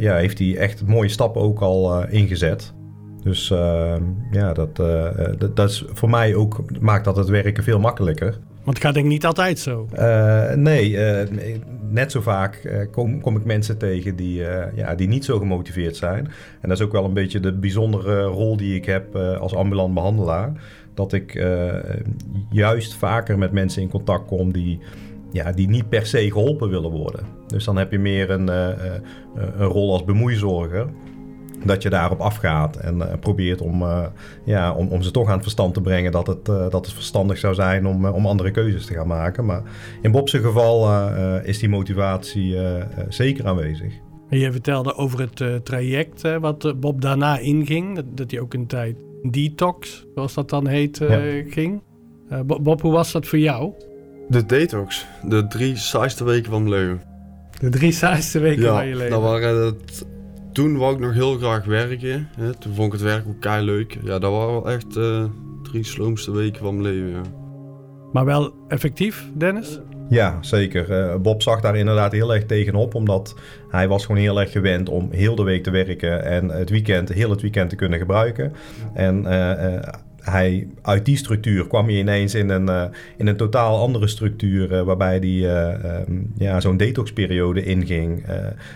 ja, 0.00 0.14
heeft 0.14 0.38
hij 0.38 0.56
echt 0.56 0.86
mooie 0.86 1.08
stappen 1.08 1.42
ook 1.42 1.60
al 1.60 2.02
uh, 2.02 2.12
ingezet. 2.12 2.74
Dus 3.22 3.48
ja, 4.30 4.52
dat, 4.52 4.76
dat, 5.38 5.56
dat, 5.56 5.70
is 5.70 5.84
voor 5.92 6.10
mij 6.10 6.34
ook, 6.34 6.80
maakt 6.80 7.04
dat 7.04 7.16
het 7.16 7.28
werken 7.28 7.64
veel 7.64 7.78
makkelijker. 7.78 8.38
Want 8.68 8.80
het 8.80 8.86
gaat 8.86 8.96
denk 8.96 9.06
ik 9.06 9.12
niet 9.12 9.26
altijd 9.26 9.58
zo. 9.58 9.88
Uh, 9.98 10.52
nee, 10.52 10.90
uh, 10.90 11.20
net 11.90 12.12
zo 12.12 12.20
vaak 12.20 12.64
uh, 12.64 12.86
kom, 12.90 13.20
kom, 13.20 13.36
ik 13.36 13.44
mensen 13.44 13.78
tegen 13.78 14.16
die, 14.16 14.42
ja, 14.74 14.94
die 14.94 15.08
niet 15.08 15.24
zo 15.24 15.38
gemotiveerd 15.38 15.96
zijn. 15.96 16.28
En 16.60 16.68
dat 16.68 16.78
is 16.78 16.84
ook 16.84 16.92
wel 16.92 17.04
een 17.04 17.12
beetje 17.12 17.40
de 17.40 17.52
bijzondere 17.52 18.22
rol 18.22 18.56
die 18.56 18.74
ik 18.74 18.84
heb 18.84 19.16
als 19.16 19.54
ambulant 19.54 19.94
behandelaar. 19.94 20.52
Dat 20.94 21.12
ik 21.12 21.44
juist 22.50 22.94
vaker 22.94 23.38
met 23.38 23.52
mensen 23.52 23.82
in 23.82 23.88
contact 23.88 24.26
kom 24.26 24.52
die, 24.52 24.78
ja, 25.32 25.52
die 25.52 25.68
niet 25.68 25.88
per 25.88 26.06
se 26.06 26.30
geholpen 26.30 26.68
willen 26.68 26.90
worden. 26.90 27.26
Dus 27.46 27.64
dan 27.64 27.76
heb 27.76 27.90
je 27.90 27.98
meer 27.98 28.30
een, 28.30 28.48
een 28.48 29.66
rol 29.66 29.92
als 29.92 30.04
bemoeizorger. 30.04 30.86
Dat 31.64 31.82
je 31.82 31.90
daarop 31.90 32.20
afgaat 32.20 32.76
en 32.76 32.96
uh, 32.96 33.04
probeert 33.20 33.60
om, 33.60 33.82
uh, 33.82 34.06
ja, 34.44 34.72
om, 34.72 34.88
om 34.88 35.02
ze 35.02 35.10
toch 35.10 35.26
aan 35.26 35.32
het 35.32 35.42
verstand 35.42 35.74
te 35.74 35.80
brengen 35.80 36.12
dat 36.12 36.26
het, 36.26 36.48
uh, 36.48 36.56
dat 36.70 36.86
het 36.86 36.92
verstandig 36.92 37.38
zou 37.38 37.54
zijn 37.54 37.86
om, 37.86 38.06
om 38.06 38.26
andere 38.26 38.50
keuzes 38.50 38.86
te 38.86 38.94
gaan 38.94 39.06
maken. 39.06 39.44
Maar 39.44 39.62
in 40.02 40.10
Bob's 40.10 40.32
geval 40.32 41.08
is 41.42 41.58
die 41.58 41.68
motivatie 41.68 42.56
zeker 43.08 43.46
aanwezig. 43.46 43.92
En 44.28 44.38
je 44.38 44.52
vertelde 44.52 44.94
over 44.94 45.20
het 45.20 45.64
traject 45.64 46.22
wat 46.40 46.80
Bob 46.80 47.00
daarna 47.00 47.38
inging. 47.38 47.94
Dat, 47.94 48.04
dat 48.14 48.30
hij 48.30 48.40
ook 48.40 48.54
een 48.54 48.66
tijd 48.66 48.96
detox, 49.22 50.06
zoals 50.14 50.34
dat 50.34 50.50
dan 50.50 50.66
heet, 50.66 50.98
ja. 50.98 51.42
ging. 51.48 51.80
Eh, 52.28 52.40
Bob, 52.40 52.80
hoe 52.80 52.92
was 52.92 53.12
dat 53.12 53.26
voor 53.26 53.38
jou? 53.38 53.72
De 54.28 54.46
detox. 54.46 55.06
De 55.22 55.46
drie 55.46 55.76
saaiste 55.76 56.24
weken 56.24 56.50
van 56.50 56.62
mijn 56.62 56.74
leven. 56.74 57.02
De 57.60 57.68
drie 57.68 57.92
saaiste 57.92 58.38
weken 58.38 58.62
ja, 58.62 58.74
van 58.74 58.86
je 58.86 58.96
leven? 58.96 59.10
dat 59.10 59.22
waren 59.22 59.64
het... 59.64 60.06
Toen 60.52 60.76
wou 60.76 60.94
ik 60.94 61.00
nog 61.00 61.12
heel 61.12 61.36
graag 61.36 61.64
werken. 61.64 62.28
Hè. 62.36 62.54
Toen 62.54 62.74
vond 62.74 62.86
ik 62.86 62.92
het 62.92 63.08
werk 63.08 63.24
ook 63.28 63.40
kei 63.40 63.64
leuk. 63.64 63.98
Ja, 64.02 64.18
dat 64.18 64.32
waren 64.32 64.52
wel 64.52 64.70
echt 64.70 64.96
uh, 64.96 65.24
drie 65.62 65.84
sloomste 65.84 66.30
weken 66.30 66.62
van 66.62 66.80
mijn 66.80 66.94
leven, 66.94 67.10
ja. 67.10 67.22
Maar 68.12 68.24
wel 68.24 68.54
effectief, 68.68 69.26
Dennis? 69.34 69.80
Ja, 70.08 70.38
zeker. 70.40 70.90
Uh, 70.90 71.16
Bob 71.16 71.42
zag 71.42 71.60
daar 71.60 71.76
inderdaad 71.76 72.12
heel 72.12 72.34
erg 72.34 72.44
tegenop, 72.44 72.94
omdat 72.94 73.34
hij 73.68 73.88
was 73.88 74.06
gewoon 74.06 74.20
heel 74.20 74.40
erg 74.40 74.52
gewend 74.52 74.88
om 74.88 75.08
heel 75.10 75.34
de 75.34 75.42
week 75.42 75.62
te 75.62 75.70
werken 75.70 76.24
en 76.24 76.48
het 76.48 76.70
weekend, 76.70 77.08
heel 77.08 77.30
het 77.30 77.40
weekend 77.40 77.70
te 77.70 77.76
kunnen 77.76 77.98
gebruiken. 77.98 78.52
En 78.94 79.22
uh, 79.22 79.78
hij, 80.30 80.68
uit 80.82 81.04
die 81.04 81.16
structuur 81.16 81.66
kwam 81.66 81.86
hij 81.86 81.94
ineens 81.94 82.34
in 82.34 82.48
een, 82.48 82.68
uh, 82.68 82.84
in 83.16 83.26
een 83.26 83.36
totaal 83.36 83.78
andere 83.78 84.06
structuur, 84.06 84.72
uh, 84.72 84.82
waarbij 84.82 85.16
hij 85.16 85.28
uh, 85.28 86.00
um, 86.08 86.32
ja, 86.36 86.60
zo'n 86.60 86.76
detoxperiode 86.76 87.64
inging, 87.64 88.26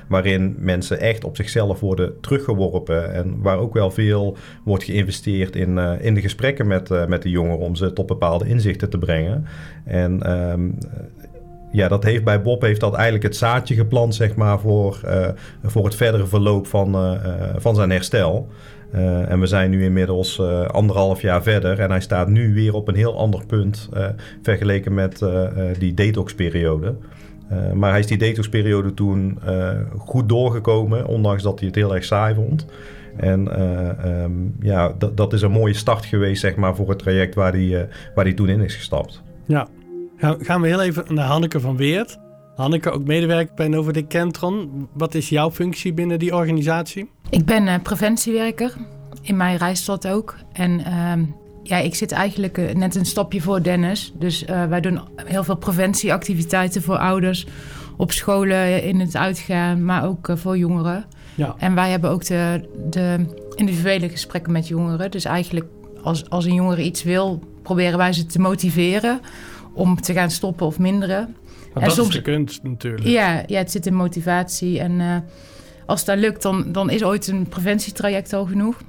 waarin 0.08 0.56
mensen 0.58 1.00
echt 1.00 1.24
op 1.24 1.36
zichzelf 1.36 1.80
worden 1.80 2.20
teruggeworpen 2.20 3.14
en 3.14 3.42
waar 3.42 3.58
ook 3.58 3.74
wel 3.74 3.90
veel 3.90 4.36
wordt 4.64 4.84
geïnvesteerd 4.84 5.56
in, 5.56 5.78
in 5.78 6.14
de 6.14 6.20
gesprekken 6.20 6.66
met, 6.66 7.08
met 7.08 7.22
de 7.22 7.30
jongeren 7.30 7.58
om 7.58 7.74
ze 7.74 7.92
tot 7.92 8.06
bepaalde 8.06 8.48
inzichten 8.48 8.90
te 8.90 8.98
brengen. 8.98 9.46
En 9.84 10.30
um, 10.50 10.78
ja, 11.72 11.88
dat 11.88 12.04
heeft 12.04 12.24
bij 12.24 12.42
Bob 12.42 12.62
heeft 12.62 12.80
dat 12.80 12.94
eigenlijk 12.94 13.24
het 13.24 13.36
zaadje 13.36 13.74
geplant, 13.74 14.14
zeg 14.14 14.34
maar, 14.34 14.60
voor, 14.60 15.00
voor 15.62 15.84
het 15.84 15.94
verdere 15.94 16.26
verloop 16.26 16.66
van, 16.66 17.18
van 17.56 17.74
zijn 17.74 17.90
herstel. 17.90 18.48
Uh, 18.94 19.30
en 19.30 19.40
we 19.40 19.46
zijn 19.46 19.70
nu 19.70 19.84
inmiddels 19.84 20.40
anderhalf 20.66 21.20
jaar 21.20 21.42
verder 21.42 21.78
en 21.78 21.90
hij 21.90 22.00
staat 22.00 22.28
nu 22.28 22.54
weer 22.54 22.74
op 22.74 22.88
een 22.88 22.94
heel 22.94 23.18
ander 23.18 23.46
punt 23.46 23.88
vergeleken 24.42 24.94
met 24.94 25.24
die 25.78 25.94
detoxperiode. 25.94 26.94
maar 27.74 27.90
hij 27.90 28.00
is 28.00 28.06
die 28.06 28.18
detoxperiode 28.18 28.94
toen 28.94 29.38
goed 29.98 30.28
doorgekomen, 30.28 31.06
ondanks 31.06 31.42
dat 31.42 31.58
hij 31.58 31.68
het 31.68 31.76
heel 31.76 31.94
erg 31.94 32.04
saai 32.04 32.34
vond. 32.34 32.66
En 33.16 33.70
um, 34.22 34.54
ja, 34.60 34.94
dat 35.14 35.32
is 35.32 35.42
een 35.42 35.50
mooie 35.50 35.74
start 35.74 36.04
geweest, 36.04 36.40
zeg 36.40 36.56
maar, 36.56 36.76
voor 36.76 36.88
het 36.88 36.98
traject 36.98 37.34
waar 37.34 37.52
hij, 37.52 37.88
waar 38.14 38.24
hij 38.24 38.34
toen 38.34 38.48
in 38.48 38.60
is 38.60 38.74
gestapt. 38.74 39.22
Ja, 39.46 39.68
Gaan 40.22 40.60
we 40.60 40.66
heel 40.66 40.82
even 40.82 41.14
naar 41.14 41.26
Hanneke 41.26 41.60
van 41.60 41.76
Weert. 41.76 42.18
Hanneke, 42.54 42.90
ook 42.90 43.04
medewerker 43.04 43.54
bij 43.54 43.68
Novodik 43.68 44.08
Kentron. 44.08 44.88
Wat 44.92 45.14
is 45.14 45.28
jouw 45.28 45.50
functie 45.50 45.92
binnen 45.92 46.18
die 46.18 46.34
organisatie? 46.34 47.10
Ik 47.32 47.44
ben 47.44 47.66
uh, 47.66 47.74
preventiewerker. 47.82 48.72
In 49.22 49.36
mijn 49.36 49.56
reisstad 49.56 50.08
ook. 50.08 50.36
En 50.52 50.80
uh, 50.80 51.12
ja, 51.62 51.76
ik 51.76 51.94
zit 51.94 52.12
eigenlijk 52.12 52.58
uh, 52.58 52.74
net 52.74 52.94
een 52.94 53.06
stapje 53.06 53.40
voor 53.40 53.62
Dennis. 53.62 54.12
Dus 54.18 54.42
uh, 54.42 54.64
wij 54.64 54.80
doen 54.80 55.00
heel 55.16 55.44
veel 55.44 55.56
preventieactiviteiten 55.56 56.82
voor 56.82 56.96
ouders. 56.96 57.46
Op 57.96 58.12
scholen, 58.12 58.82
in 58.82 59.00
het 59.00 59.16
uitgaan, 59.16 59.84
maar 59.84 60.04
ook 60.06 60.28
voor 60.34 60.58
jongeren. 60.58 61.04
Ja. 61.34 61.54
En 61.58 61.74
wij 61.74 61.90
hebben 61.90 62.10
ook 62.10 62.24
de, 62.24 62.68
de 62.90 63.24
individuele 63.54 64.08
gesprekken 64.08 64.52
met 64.52 64.68
jongeren. 64.68 65.10
Dus 65.10 65.24
eigenlijk 65.24 65.66
als, 66.02 66.30
als 66.30 66.44
een 66.44 66.54
jongere 66.54 66.82
iets 66.82 67.02
wil, 67.02 67.42
proberen 67.62 67.98
wij 67.98 68.12
ze 68.12 68.26
te 68.26 68.38
motiveren 68.38 69.20
om 69.72 70.00
te 70.00 70.12
gaan 70.12 70.30
stoppen 70.30 70.66
of 70.66 70.78
minderen. 70.78 71.36
Maar 71.72 71.82
en 71.82 71.88
dat 71.88 71.96
soms, 71.96 72.08
is 72.08 72.14
de 72.14 72.22
kunst 72.22 72.62
natuurlijk. 72.62 73.06
Ja, 73.06 73.42
ja, 73.46 73.58
het 73.58 73.70
zit 73.70 73.86
in 73.86 73.94
motivatie. 73.94 74.80
En 74.80 74.92
uh, 74.92 75.16
als 75.86 76.04
dat 76.04 76.18
lukt, 76.18 76.42
dan, 76.42 76.72
dan 76.72 76.90
is 76.90 77.04
ooit 77.04 77.26
een 77.26 77.46
preventietraject 77.48 78.32
al 78.32 78.46
genoeg. 78.46 78.82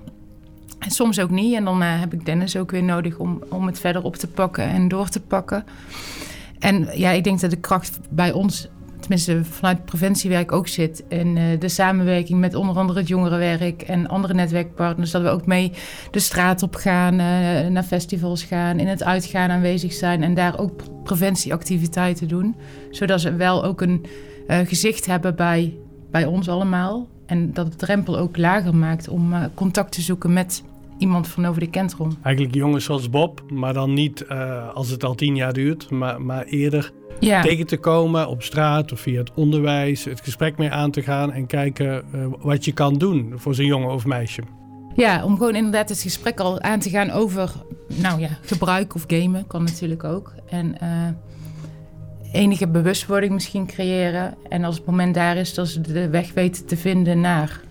En 0.79 0.91
soms 0.91 1.19
ook 1.19 1.29
niet. 1.29 1.55
En 1.55 1.65
dan 1.65 1.81
uh, 1.81 1.99
heb 1.99 2.13
ik 2.13 2.25
Dennis 2.25 2.57
ook 2.57 2.71
weer 2.71 2.83
nodig 2.83 3.17
om, 3.17 3.43
om 3.49 3.65
het 3.65 3.79
verder 3.79 4.03
op 4.03 4.15
te 4.15 4.27
pakken 4.27 4.63
en 4.63 4.87
door 4.87 5.09
te 5.09 5.19
pakken. 5.19 5.63
En 6.59 6.87
ja, 6.93 7.11
ik 7.11 7.23
denk 7.23 7.39
dat 7.39 7.49
de 7.49 7.59
kracht 7.59 7.99
bij 8.09 8.31
ons 8.31 8.67
tenminste 8.99 9.43
vanuit 9.43 9.85
preventiewerk 9.85 10.51
ook 10.51 10.67
zit. 10.67 11.03
En 11.07 11.35
uh, 11.35 11.43
de 11.59 11.69
samenwerking 11.69 12.39
met 12.39 12.55
onder 12.55 12.75
andere 12.75 12.99
het 12.99 13.07
jongerenwerk 13.07 13.81
en 13.81 14.07
andere 14.07 14.33
netwerkpartners. 14.33 15.11
Dat 15.11 15.21
we 15.21 15.29
ook 15.29 15.45
mee 15.45 15.71
de 16.11 16.19
straat 16.19 16.63
op 16.63 16.75
gaan, 16.75 17.13
uh, 17.13 17.67
naar 17.67 17.83
festivals 17.83 18.43
gaan, 18.43 18.79
in 18.79 18.87
het 18.87 19.03
uitgaan 19.03 19.49
aanwezig 19.49 19.93
zijn. 19.93 20.23
En 20.23 20.33
daar 20.33 20.59
ook 20.59 21.03
preventieactiviteiten 21.03 22.27
doen. 22.27 22.55
Zodat 22.91 23.21
ze 23.21 23.35
wel 23.35 23.63
ook 23.63 23.81
een 23.81 24.05
gezicht 24.47 25.05
hebben 25.05 25.35
bij, 25.35 25.77
bij 26.13 26.25
ons 26.25 26.49
allemaal. 26.49 27.07
En 27.25 27.53
dat 27.53 27.65
het 27.65 27.77
drempel 27.77 28.17
ook 28.17 28.37
lager 28.37 28.75
maakt 28.75 29.07
om 29.07 29.33
contact 29.53 29.91
te 29.91 30.01
zoeken 30.01 30.33
met 30.33 30.63
iemand 30.97 31.27
van 31.27 31.45
over 31.45 31.61
de 31.61 31.69
Kentron. 31.69 32.17
Eigenlijk 32.21 32.55
jongens 32.55 32.85
zoals 32.85 33.09
Bob, 33.09 33.43
maar 33.51 33.73
dan 33.73 33.93
niet 33.93 34.27
als 34.73 34.89
het 34.89 35.03
al 35.03 35.15
tien 35.15 35.35
jaar 35.35 35.53
duurt, 35.53 35.89
maar, 35.89 36.21
maar 36.21 36.43
eerder 36.43 36.91
ja. 37.19 37.41
tegen 37.41 37.67
te 37.67 37.77
komen 37.77 38.27
op 38.27 38.43
straat 38.43 38.91
of 38.91 38.99
via 38.99 39.19
het 39.19 39.31
onderwijs, 39.33 40.05
het 40.05 40.21
gesprek 40.21 40.57
mee 40.57 40.71
aan 40.71 40.91
te 40.91 41.01
gaan 41.01 41.31
en 41.31 41.45
kijken 41.45 42.03
uh, 42.15 42.25
wat 42.39 42.65
je 42.65 42.71
kan 42.71 42.93
doen 42.93 43.33
voor 43.35 43.55
zo'n 43.55 43.65
jongen 43.65 43.93
of 43.93 44.05
meisje. 44.05 44.41
Ja, 44.95 45.23
om 45.23 45.37
gewoon 45.37 45.55
inderdaad 45.55 45.89
het 45.89 46.01
gesprek 46.01 46.39
al 46.39 46.61
aan 46.61 46.79
te 46.79 46.89
gaan 46.89 47.11
over 47.11 47.51
nou 47.87 48.19
ja, 48.19 48.29
gebruik 48.41 48.95
of 48.95 49.03
gamen 49.07 49.47
kan 49.47 49.63
natuurlijk 49.63 50.03
ook. 50.03 50.33
En 50.49 50.75
uh, 50.83 50.89
enige 52.33 52.67
bewustwording 52.67 53.33
misschien 53.33 53.67
creëren. 53.67 54.35
En 54.49 54.63
als 54.63 54.75
het 54.75 54.85
moment 54.85 55.13
daar 55.13 55.37
is, 55.37 55.53
dat 55.53 55.67
ze 55.67 55.81
de 55.81 56.09
weg 56.09 56.33
weten 56.33 56.65
te 56.65 56.77
vinden 56.77 57.21
naar. 57.21 57.61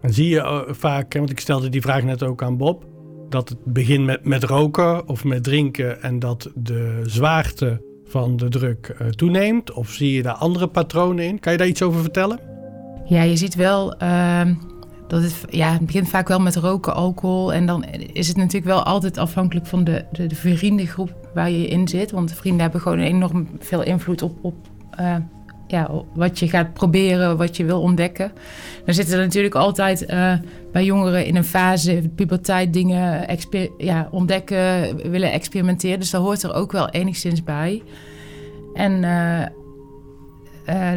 En 0.00 0.12
zie 0.12 0.28
je 0.28 0.36
uh, 0.36 0.60
vaak, 0.74 1.14
want 1.14 1.30
ik 1.30 1.40
stelde 1.40 1.68
die 1.68 1.80
vraag 1.80 2.02
net 2.02 2.22
ook 2.22 2.42
aan 2.42 2.56
Bob, 2.56 2.84
dat 3.28 3.48
het 3.48 3.64
begint 3.64 4.04
met, 4.04 4.24
met 4.24 4.44
roken 4.44 5.08
of 5.08 5.24
met 5.24 5.44
drinken 5.44 6.02
en 6.02 6.18
dat 6.18 6.50
de 6.54 7.00
zwaarte 7.04 7.82
van 8.06 8.36
de 8.36 8.48
druk 8.48 8.96
uh, 9.00 9.08
toeneemt? 9.08 9.72
Of 9.72 9.90
zie 9.90 10.12
je 10.12 10.22
daar 10.22 10.34
andere 10.34 10.66
patronen 10.66 11.24
in? 11.24 11.40
Kan 11.40 11.52
je 11.52 11.58
daar 11.58 11.66
iets 11.66 11.82
over 11.82 12.00
vertellen? 12.00 12.40
Ja, 13.04 13.22
je 13.22 13.36
ziet 13.36 13.54
wel 13.54 14.02
uh, 14.02 14.40
dat 15.08 15.22
het, 15.22 15.44
ja, 15.50 15.72
het 15.72 15.86
begint 15.86 16.08
vaak 16.08 16.28
wel 16.28 16.40
met 16.40 16.56
roken, 16.56 16.94
alcohol. 16.94 17.52
En 17.52 17.66
dan 17.66 17.84
is 18.12 18.28
het 18.28 18.36
natuurlijk 18.36 18.64
wel 18.64 18.82
altijd 18.82 19.18
afhankelijk 19.18 19.66
van 19.66 19.84
de, 19.84 20.04
de, 20.12 20.26
de 20.26 20.34
vriendengroep 20.34 21.23
waar 21.34 21.50
je 21.50 21.66
in 21.66 21.88
zit. 21.88 22.10
Want 22.10 22.28
de 22.28 22.34
vrienden 22.34 22.62
hebben 22.62 22.80
gewoon 22.80 22.98
enorm 22.98 23.48
veel 23.58 23.82
invloed 23.82 24.22
op, 24.22 24.38
op 24.40 24.54
uh, 25.00 25.16
ja, 25.66 25.90
wat 26.14 26.38
je 26.38 26.48
gaat 26.48 26.72
proberen, 26.72 27.36
wat 27.36 27.56
je 27.56 27.64
wil 27.64 27.80
ontdekken. 27.80 28.32
Dan 28.84 28.94
zitten 28.94 29.18
natuurlijk 29.18 29.54
altijd 29.54 30.10
uh, 30.10 30.32
bij 30.72 30.84
jongeren 30.84 31.26
in 31.26 31.36
een 31.36 31.44
fase, 31.44 32.10
puberteit, 32.14 32.72
dingen 32.72 33.26
ja, 33.78 34.08
ontdekken, 34.10 34.96
willen 35.10 35.32
experimenteren. 35.32 35.98
Dus 35.98 36.10
dat 36.10 36.22
hoort 36.22 36.42
er 36.42 36.54
ook 36.54 36.72
wel 36.72 36.88
enigszins 36.88 37.42
bij. 37.42 37.82
En 38.74 39.02
uh, 39.02 39.42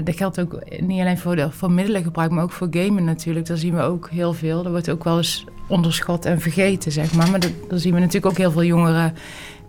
dat 0.03 0.15
geldt 0.15 0.39
ook 0.39 0.59
niet 0.79 1.01
alleen 1.01 1.17
voor, 1.17 1.35
de, 1.35 1.51
voor 1.51 1.71
middelengebruik, 1.71 2.31
maar 2.31 2.43
ook 2.43 2.51
voor 2.51 2.67
gamen 2.71 3.03
natuurlijk. 3.03 3.45
Daar 3.45 3.57
zien 3.57 3.75
we 3.75 3.81
ook 3.81 4.09
heel 4.09 4.33
veel. 4.33 4.63
Dat 4.63 4.71
wordt 4.71 4.89
ook 4.89 5.03
wel 5.03 5.17
eens 5.17 5.45
onderschat 5.67 6.25
en 6.25 6.39
vergeten, 6.39 6.91
zeg 6.91 7.13
maar. 7.13 7.29
Maar 7.29 7.39
daar 7.39 7.79
zien 7.79 7.93
we 7.93 7.99
natuurlijk 7.99 8.25
ook 8.25 8.37
heel 8.37 8.51
veel 8.51 8.63
jongeren 8.63 9.13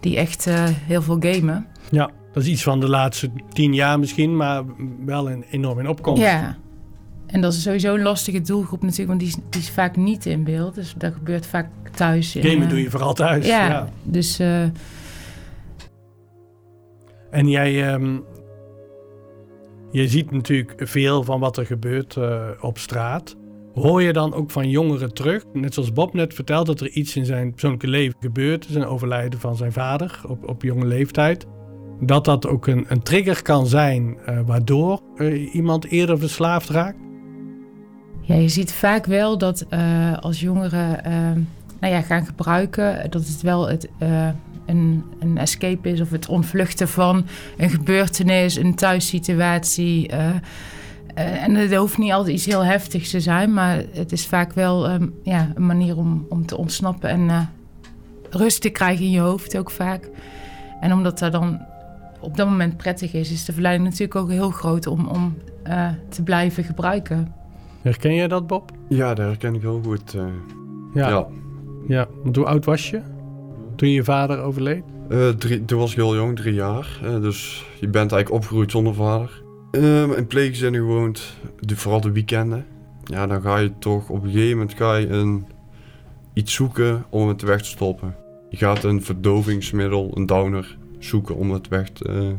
die 0.01 0.17
echt 0.17 0.45
heel 0.65 1.03
veel 1.03 1.17
gamen. 1.21 1.67
Ja. 1.91 2.11
Dat 2.33 2.43
is 2.43 2.49
iets 2.49 2.63
van 2.63 2.81
de 2.81 2.89
laatste 2.89 3.31
tien 3.53 3.75
jaar 3.75 3.99
misschien, 3.99 4.37
maar 4.37 4.65
wel 5.05 5.31
een, 5.31 5.45
enorm 5.51 5.79
in 5.79 5.89
opkomst. 5.89 6.23
Ja, 6.23 6.57
en 7.27 7.41
dat 7.41 7.53
is 7.53 7.63
sowieso 7.63 7.95
een 7.95 8.03
lastige 8.03 8.41
doelgroep 8.41 8.83
natuurlijk, 8.83 9.09
want 9.09 9.21
die 9.21 9.29
is, 9.29 9.37
die 9.51 9.61
is 9.61 9.71
vaak 9.71 9.97
niet 9.97 10.27
in 10.27 10.45
beeld. 10.45 10.75
Dus 10.75 10.95
dat 10.97 11.13
gebeurt 11.13 11.47
vaak 11.47 11.69
thuis. 11.95 12.33
Gamen 12.33 12.63
uh, 12.63 12.69
doe 12.69 12.83
je 12.83 12.91
vooral 12.91 13.15
thuis. 13.15 13.47
Ja, 13.47 13.69
ja. 13.69 13.89
dus... 14.03 14.41
Uh, 14.41 14.63
en 17.31 17.49
jij... 17.49 17.93
Um, 17.93 18.25
je 19.91 20.09
ziet 20.09 20.31
natuurlijk 20.31 20.75
veel 20.77 21.23
van 21.23 21.41
wat 21.41 21.57
er 21.57 21.67
gebeurt 21.67 22.19
op 22.61 22.79
straat. 22.79 23.37
Hoor 23.79 24.03
je 24.03 24.13
dan 24.13 24.35
ook 24.35 24.51
van 24.51 24.71
jongeren 24.71 25.15
terug, 25.15 25.45
net 25.53 25.75
zoals 25.75 25.93
Bob 25.93 26.15
net 26.15 26.35
vertelt, 26.35 26.67
dat 26.67 26.81
er 26.81 26.91
iets 26.91 27.17
in 27.17 27.25
zijn 27.25 27.51
persoonlijke 27.51 27.89
leven 27.89 28.17
gebeurt, 28.21 28.67
zijn 28.71 28.87
overlijden 28.87 29.41
van 29.41 29.57
zijn 29.57 29.73
vader 29.73 30.21
op, 30.27 30.49
op 30.49 30.63
jonge 30.63 30.87
leeftijd 30.87 31.47
dat 32.01 32.25
dat 32.25 32.47
ook 32.47 32.67
een, 32.67 32.85
een 32.89 33.03
trigger 33.03 33.43
kan 33.43 33.67
zijn 33.67 34.17
uh, 34.29 34.39
waardoor 34.47 35.01
uh, 35.17 35.55
iemand 35.55 35.87
eerder 35.87 36.19
verslaafd 36.19 36.69
raakt? 36.69 36.99
Ja, 38.21 38.35
je 38.35 38.49
ziet 38.49 38.73
vaak 38.73 39.07
wel 39.07 39.39
dat 39.39 39.67
uh, 39.71 40.19
als 40.19 40.41
jongeren 40.41 41.01
nou 41.81 41.93
ja, 41.95 42.01
gaan 42.01 42.27
gebruiken, 42.27 43.11
dat 43.11 43.27
het 43.27 43.43
wel 43.43 43.69
het, 43.69 43.89
een, 44.67 45.05
een 45.19 45.39
escape 45.39 45.89
is 45.89 46.01
of 46.01 46.11
het 46.11 46.29
ontvluchten 46.29 46.89
van 46.89 47.27
een 47.57 47.71
gebeurtenis, 47.71 48.57
een 48.57 48.75
thuissituatie. 48.75 50.11
En 51.19 51.55
het 51.55 51.75
hoeft 51.75 51.99
niet 51.99 52.13
altijd 52.13 52.35
iets 52.35 52.47
heel 52.47 52.65
heftigs 52.65 53.11
te 53.11 53.21
zijn, 53.21 53.53
maar 53.53 53.83
het 53.93 54.13
is 54.13 54.27
vaak 54.27 54.53
wel 54.53 54.91
um, 54.91 55.15
ja, 55.23 55.53
een 55.55 55.67
manier 55.67 55.97
om, 55.97 56.27
om 56.29 56.47
te 56.47 56.57
ontsnappen 56.57 57.11
en 57.11 57.51
rust 58.31 58.61
te 58.61 58.71
krijgen 58.71 59.05
in 59.05 59.11
je 59.11 59.21
hoofd 59.21 59.59
ook 59.59 59.71
vaak. 59.71 60.11
En 60.81 60.93
omdat 60.93 61.19
daar 61.19 61.31
dan 61.31 61.61
op 62.21 62.37
dat 62.37 62.49
moment 62.49 62.77
prettig 62.77 63.13
is, 63.13 63.33
is 63.33 63.45
de 63.45 63.53
verleiding 63.53 63.89
natuurlijk 63.89 64.21
ook 64.21 64.31
heel 64.31 64.51
groot 64.51 64.87
om, 64.87 65.07
om 65.07 65.37
uh, 65.67 65.89
te 66.09 66.23
blijven 66.23 66.65
gebruiken. 66.65 67.33
Herken 67.83 68.15
jij 68.15 68.29
dat, 68.29 68.47
Bob? 68.47 68.73
Ja, 68.89 69.15
dat 69.15 69.27
herken 69.27 69.55
ik 69.55 69.61
heel 69.61 69.81
goed. 69.85 70.15
Uh, 70.15 70.23
ja. 70.95 71.09
ja. 71.09 71.27
Ja, 71.89 72.07
want 72.23 72.37
hoe 72.37 72.45
oud 72.45 72.65
was 72.65 72.91
je 72.91 73.01
toen 73.77 73.89
je 73.89 74.05
vader 74.05 74.41
overleed? 74.41 74.83
Uh, 75.09 75.29
drie, 75.29 75.65
toen 75.65 75.79
was 75.79 75.91
ik 75.91 75.97
heel 75.97 76.15
jong, 76.15 76.37
drie 76.37 76.55
jaar. 76.55 77.01
dus 77.03 77.67
je 77.81 77.89
bent 77.89 78.13
eigenlijk 78.13 78.31
opgegroeid 78.31 78.71
zonder 78.71 78.95
vader. 78.95 79.43
Ehm, 79.71 80.13
in 80.13 80.27
pleeggezinnen 80.27 80.81
gewoond, 80.81 81.37
de, 81.61 81.77
vooral 81.77 82.01
de 82.01 82.13
weekenden. 82.13 82.67
Ja, 83.05 83.27
dan 83.27 83.43
ga 83.43 83.59
je 83.59 83.79
toch 83.79 84.09
op 84.09 84.23
een 84.23 84.31
gegeven 84.31 84.59
moment 84.59 84.77
ga 84.77 84.95
je 84.95 85.09
een, 85.09 85.47
iets 86.33 86.55
zoeken 86.55 87.05
om 87.11 87.29
het 87.29 87.43
weg 87.43 87.63
te 87.63 87.69
stoppen. 87.69 88.15
Je 88.51 88.57
gaat 88.57 88.85
een 88.85 89.03
verdovingsmiddel, 89.03 90.11
een 90.15 90.27
downer, 90.27 90.79
zoeken 90.99 91.37
om 91.37 91.51
het 91.51 91.69
weg 91.69 91.91
te, 91.91 92.35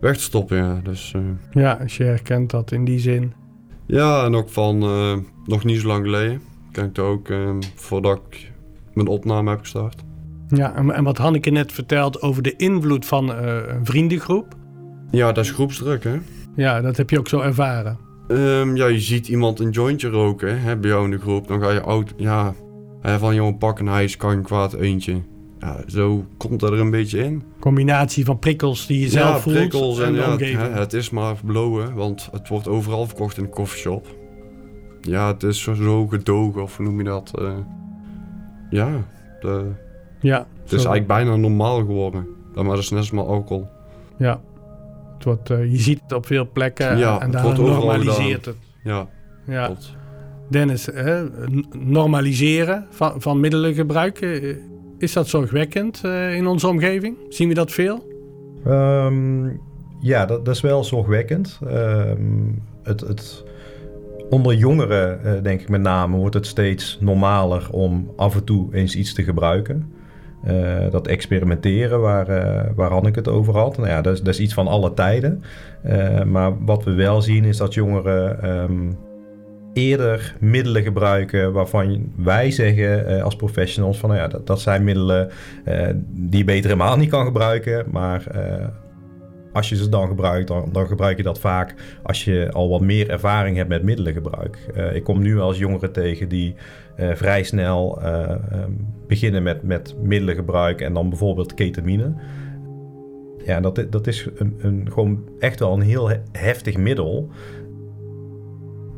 weg 0.00 0.16
te 0.16 0.22
stoppen. 0.22 0.56
Ja. 0.56 0.80
Dus, 0.82 1.12
uh, 1.16 1.22
ja, 1.50 1.72
als 1.72 1.96
je 1.96 2.04
herkent 2.04 2.50
dat 2.50 2.72
in 2.72 2.84
die 2.84 2.98
zin. 2.98 3.32
Ja, 3.86 4.24
en 4.24 4.34
ook 4.34 4.48
van 4.48 4.82
uh, 4.82 5.16
nog 5.44 5.64
niet 5.64 5.80
zo 5.80 5.86
lang 5.86 6.04
geleden. 6.04 6.40
Ken 6.72 6.82
ik 6.84 6.96
het 6.96 6.98
ook 6.98 7.28
uh, 7.28 7.50
voordat 7.74 8.20
ik 8.28 8.52
mijn 8.94 9.08
opname 9.08 9.50
heb 9.50 9.60
gestart. 9.60 10.02
Ja, 10.48 10.74
en, 10.74 10.90
en 10.90 11.04
wat 11.04 11.18
Hanneke 11.18 11.50
net 11.50 11.72
verteld 11.72 12.22
over 12.22 12.42
de 12.42 12.56
invloed 12.56 13.06
van 13.06 13.28
een 13.28 13.86
vriendengroep. 13.86 14.58
Ja, 15.10 15.32
dat 15.32 15.44
is 15.44 15.50
groepsdruk, 15.50 16.04
hè? 16.04 16.18
Ja, 16.54 16.80
dat 16.80 16.96
heb 16.96 17.10
je 17.10 17.18
ook 17.18 17.28
zo 17.28 17.40
ervaren. 17.40 17.98
Um, 18.28 18.76
ja, 18.76 18.86
je 18.86 19.00
ziet 19.00 19.28
iemand 19.28 19.60
een 19.60 19.70
jointje 19.70 20.08
roken 20.08 20.60
hè, 20.60 20.76
bij 20.76 20.90
jou 20.90 21.04
in 21.04 21.10
de 21.10 21.18
groep. 21.18 21.48
Dan 21.48 21.60
ga 21.60 21.70
je 21.70 21.80
oud, 21.80 22.14
ja, 22.16 22.54
van 23.02 23.34
jongen 23.34 23.58
pak 23.58 23.78
een 23.78 23.88
hijs, 23.88 24.16
kan 24.16 24.42
kwaad 24.42 24.72
eentje. 24.72 25.20
ja, 25.58 25.82
zo 25.86 26.24
komt 26.36 26.60
dat 26.60 26.72
er 26.72 26.78
een 26.78 26.90
beetje 26.90 27.24
in. 27.24 27.42
Combinatie 27.58 28.24
van 28.24 28.38
prikkels 28.38 28.86
die 28.86 29.00
je 29.00 29.08
zelf 29.08 29.34
ja, 29.34 29.40
voelt 29.40 29.56
prikkels 29.56 30.00
en, 30.00 30.12
de 30.12 30.18
ja, 30.18 30.30
het, 30.30 30.40
hè, 30.40 30.80
het 30.80 30.92
is 30.92 31.10
maar 31.10 31.36
blowen, 31.44 31.94
want 31.94 32.28
het 32.32 32.48
wordt 32.48 32.68
overal 32.68 33.06
verkocht 33.06 33.36
in 33.36 33.42
de 33.42 33.48
koffieshop. 33.48 34.06
Ja, 35.00 35.26
het 35.26 35.42
is 35.42 35.62
zo, 35.62 35.74
zo 35.74 36.06
gedogen, 36.06 36.62
of 36.62 36.76
hoe 36.76 36.86
noem 36.86 36.98
je 36.98 37.04
dat? 37.04 37.38
eh, 37.38 37.52
ja, 38.70 38.90
de, 39.40 39.64
ja, 40.20 40.46
het 40.62 40.72
is 40.72 40.72
eigenlijk 40.72 41.06
bijna 41.06 41.36
normaal 41.36 41.78
geworden. 41.78 42.26
Maar 42.54 42.64
dat 42.64 42.78
is 42.78 42.90
net 42.90 42.98
als 42.98 43.10
met 43.10 43.26
alcohol. 43.26 43.68
Ja. 44.16 44.40
Het 45.20 45.28
wordt, 45.28 45.50
eh, 45.50 45.70
je 45.70 45.78
ziet 45.78 46.00
het 46.02 46.12
op 46.12 46.26
veel 46.26 46.48
plekken 46.52 46.98
Ja, 46.98 47.20
en 47.20 47.30
daar 47.30 47.58
normaliseert 47.58 48.44
het. 48.44 48.56
Ja, 48.84 49.08
Ja. 49.46 49.76
Dennis, 50.48 50.86
hè, 50.86 51.24
normaliseren 51.78 52.86
van, 52.90 53.20
van 53.20 53.40
middelengebruik, 53.40 54.20
eh, 54.20 54.56
is 54.98 55.12
dat 55.12 55.28
zorgwekkend 55.28 56.00
eh, 56.04 56.34
in 56.34 56.46
onze 56.46 56.68
omgeving? 56.68 57.16
Zien 57.28 57.48
we 57.48 57.54
dat 57.54 57.70
veel? 57.70 58.08
Ehm, 58.64 59.48
ja, 60.00 60.26
dat, 60.26 60.44
dat 60.44 60.54
is 60.54 60.60
wel 60.60 60.84
zorgwekkend. 60.84 61.58
Ehm, 61.66 62.20
het, 62.82 63.00
het, 63.00 63.44
onder 64.30 64.54
jongeren, 64.54 65.24
eh, 65.24 65.42
denk 65.42 65.60
ik 65.60 65.68
met 65.68 65.80
name, 65.80 66.16
wordt 66.16 66.34
het 66.34 66.46
steeds 66.46 66.98
normaler 67.00 67.68
om 67.70 68.12
af 68.16 68.34
en 68.34 68.44
toe 68.44 68.74
eens 68.74 68.96
iets 68.96 69.14
te 69.14 69.22
gebruiken. 69.22 69.92
Eh, 70.42 70.90
dat 70.90 71.06
experimenteren 71.06 72.00
waar, 72.00 72.28
eh, 72.28 72.70
waar 72.74 72.90
Hanneke 72.90 73.18
het 73.18 73.28
over 73.28 73.56
had, 73.56 73.76
nou 73.76 73.88
ja, 73.88 74.00
dat, 74.00 74.12
is, 74.12 74.22
dat 74.22 74.34
is 74.34 74.40
iets 74.40 74.54
van 74.54 74.66
alle 74.66 74.94
tijden. 74.94 75.42
Eh, 75.82 76.22
maar 76.22 76.64
wat 76.64 76.84
we 76.84 76.92
wel 76.92 77.22
zien 77.22 77.44
is 77.44 77.56
dat 77.56 77.74
jongeren 77.74 78.42
ehm, 78.42 78.92
eerder 79.72 80.36
middelen 80.40 80.82
gebruiken 80.82 81.52
waarvan 81.52 82.12
wij 82.16 82.50
zeggen 82.50 83.22
als 83.22 83.36
professionals 83.36 83.98
van 83.98 84.08
nou 84.08 84.20
ja, 84.20 84.28
dat, 84.28 84.46
dat 84.46 84.60
zijn 84.60 84.84
middelen 84.84 85.30
die 86.10 86.38
je 86.38 86.44
beter 86.44 86.70
helemaal 86.70 86.96
niet 86.96 87.10
kan 87.10 87.24
gebruiken. 87.24 87.84
Maar 87.90 88.24
als 89.52 89.68
je 89.68 89.76
ze 89.76 89.88
dan 89.88 90.08
gebruikt, 90.08 90.48
dan, 90.48 90.86
gebruik 90.86 91.16
je 91.16 91.22
dat 91.22 91.40
vaak 91.40 91.74
als 92.02 92.24
je 92.24 92.48
al 92.52 92.68
wat 92.68 92.80
meer 92.80 93.10
ervaring 93.10 93.56
hebt 93.56 93.68
met 93.68 93.82
middelengebruik. 93.82 94.58
Eh, 94.74 94.94
ik 94.94 95.04
kom 95.04 95.22
nu 95.22 95.40
als 95.40 95.58
jongeren 95.58 95.92
tegen 95.92 96.28
die 96.28 96.54
eh, 96.96 97.14
vrij 97.14 97.42
snel 97.42 98.02
eh, 98.02 98.30
ehm, 98.30 98.70
beginnen 99.06 99.42
met, 99.42 99.62
met 99.62 99.94
middelengebruik 100.02 100.80
en 100.80 100.94
dan 100.94 101.08
bijvoorbeeld 101.08 101.54
ketamine. 101.54 102.14
Ja, 103.44 103.60
dat, 103.60 103.86
dat 103.90 104.06
is 104.06 104.28
een, 104.36 104.54
een, 104.58 104.88
gewoon 104.92 105.28
echt 105.38 105.58
wel 105.58 105.72
een 105.72 105.80
heel 105.80 106.08
he- 106.08 106.22
heftig 106.32 106.76
middel. 106.76 107.28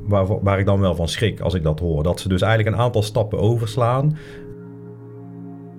Waar, 0.07 0.43
waar 0.43 0.59
ik 0.59 0.67
dan 0.67 0.81
wel 0.81 0.95
van 0.95 1.09
schrik 1.09 1.41
als 1.41 1.55
ik 1.55 1.63
dat 1.63 1.81
hoor. 1.81 2.03
Dat 2.03 2.21
ze 2.21 2.29
dus 2.29 2.43
eigenlijk 2.43 2.77
een 2.77 2.83
aantal 2.83 3.03
stappen 3.03 3.39
overslaan 3.39 4.17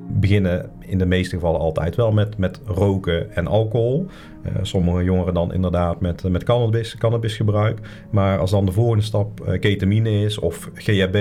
beginnen 0.07 0.69
in 0.79 0.97
de 0.97 1.05
meeste 1.05 1.35
gevallen 1.35 1.59
altijd 1.59 1.95
wel 1.95 2.11
met, 2.11 2.37
met 2.37 2.59
roken 2.65 3.35
en 3.35 3.47
alcohol. 3.47 4.07
Eh, 4.41 4.51
sommige 4.61 5.03
jongeren 5.03 5.33
dan 5.33 5.53
inderdaad 5.53 6.01
met, 6.01 6.23
met 6.23 6.43
cannabis, 6.43 6.97
cannabisgebruik. 6.97 7.79
Maar 8.09 8.39
als 8.39 8.51
dan 8.51 8.65
de 8.65 8.71
volgende 8.71 9.03
stap 9.03 9.41
eh, 9.41 9.59
ketamine 9.59 10.09
is 10.09 10.39
of 10.39 10.69
GHB, 10.73 11.15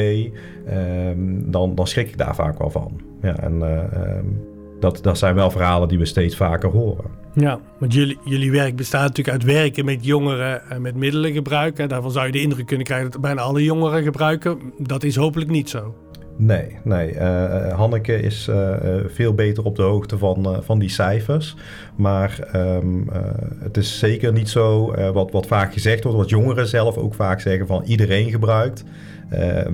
ehm, 0.67 1.51
dan, 1.51 1.75
dan 1.75 1.87
schrik 1.87 2.09
ik 2.09 2.19
daar 2.19 2.35
vaak 2.35 2.59
wel 2.59 2.71
van. 2.71 3.01
Ja, 3.23 3.39
en 3.39 3.63
eh, 3.63 3.79
ehm, 3.79 4.25
dat, 4.81 4.99
dat 5.03 5.19
zijn 5.19 5.35
wel 5.35 5.51
verhalen 5.51 5.89
die 5.89 5.99
we 5.99 6.05
steeds 6.05 6.37
vaker 6.37 6.71
horen. 6.71 7.05
Ja, 7.35 7.61
want 7.79 7.93
jullie, 7.93 8.19
jullie 8.25 8.51
werk 8.51 8.77
bestaat 8.77 9.07
natuurlijk 9.09 9.37
uit 9.37 9.45
werken 9.45 9.85
met 9.85 10.05
jongeren 10.05 10.71
en 10.71 10.83
met 10.83 10.95
middelengebruik. 10.95 11.79
En 11.79 11.89
daarvan 11.89 12.11
zou 12.11 12.27
je 12.27 12.33
de 12.33 12.41
indruk 12.41 12.67
kunnen 12.67 12.87
krijgen 12.87 13.11
dat 13.11 13.21
bijna 13.21 13.41
alle 13.41 13.65
jongeren 13.65 14.03
gebruiken. 14.03 14.59
Dat 14.79 15.03
is 15.03 15.17
hopelijk 15.17 15.51
niet 15.51 15.71
zo. 15.71 15.95
Nee, 16.37 16.77
nee. 16.85 17.11
eh, 17.11 17.69
eh, 17.69 17.79
Hanneke 17.79 18.21
is 18.21 18.49
eh, 18.49 18.75
veel 19.07 19.35
beter 19.35 19.65
op 19.65 19.77
de 19.77 19.83
hoogte 19.83 20.19
van, 20.19 20.63
van 20.63 20.79
die 20.79 20.89
cijfers. 20.89 21.57
Maar 21.97 22.39
ehm, 22.53 23.09
eh, 23.09 23.21
het 23.59 23.77
is 23.77 23.99
zeker 23.99 24.33
niet 24.33 24.49
zo 24.49 24.95
wat, 25.13 25.31
wat 25.31 25.47
vaak 25.47 25.73
gezegd 25.73 26.03
wordt, 26.03 26.19
wat 26.19 26.29
jongeren 26.29 26.67
zelf 26.67 26.97
ook 26.97 27.15
vaak 27.15 27.41
zeggen 27.41 27.67
van 27.67 27.83
iedereen 27.85 28.31
gebruikt. 28.31 28.85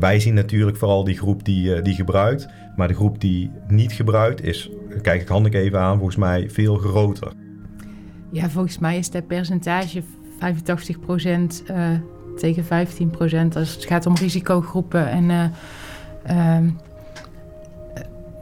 Wij 0.00 0.20
zien 0.20 0.34
natuurlijk 0.34 0.76
vooral 0.76 1.04
die 1.04 1.16
groep 1.16 1.44
die, 1.44 1.82
die 1.82 1.94
gebruikt. 1.94 2.48
Maar 2.76 2.88
de 2.88 2.94
groep 2.94 3.20
die 3.20 3.50
niet 3.68 3.92
gebruikt 3.92 4.44
is, 4.44 4.70
kijk 5.02 5.20
ik 5.20 5.28
Hanneke 5.28 5.58
even 5.58 5.78
aan, 5.78 5.96
volgens 5.96 6.16
mij 6.16 6.50
veel 6.50 6.76
groter. 6.76 7.32
Ja, 8.30 8.48
volgens 8.48 8.78
mij 8.78 8.98
is 8.98 9.10
dat 9.10 9.26
percentage 9.26 10.02
85% 10.02 10.04
eh 11.66 11.90
tegen 12.38 12.64
15% 12.64 13.56
als 13.56 13.74
het 13.74 13.84
gaat 13.84 14.06
om 14.06 14.14
risicogroepen. 14.14 15.08
En, 15.10 15.52
eh, 16.22 16.56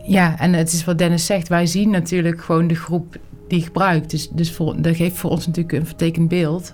ja, 0.05 0.39
en 0.39 0.53
het 0.53 0.73
is 0.73 0.85
wat 0.85 0.99
Dennis 0.99 1.27
zegt, 1.27 1.49
wij 1.49 1.67
zien 1.67 1.91
natuurlijk 1.91 2.41
gewoon 2.43 2.67
de 2.67 2.75
groep 2.75 3.17
die 3.49 3.63
gebruikt. 3.63 4.11
Dus, 4.11 4.29
dus 4.29 4.53
voor, 4.53 4.75
dat 4.83 4.97
geeft 4.97 5.17
voor 5.17 5.31
ons 5.31 5.47
natuurlijk 5.47 5.79
een 5.79 5.87
vertekend 5.87 6.29
beeld. 6.29 6.73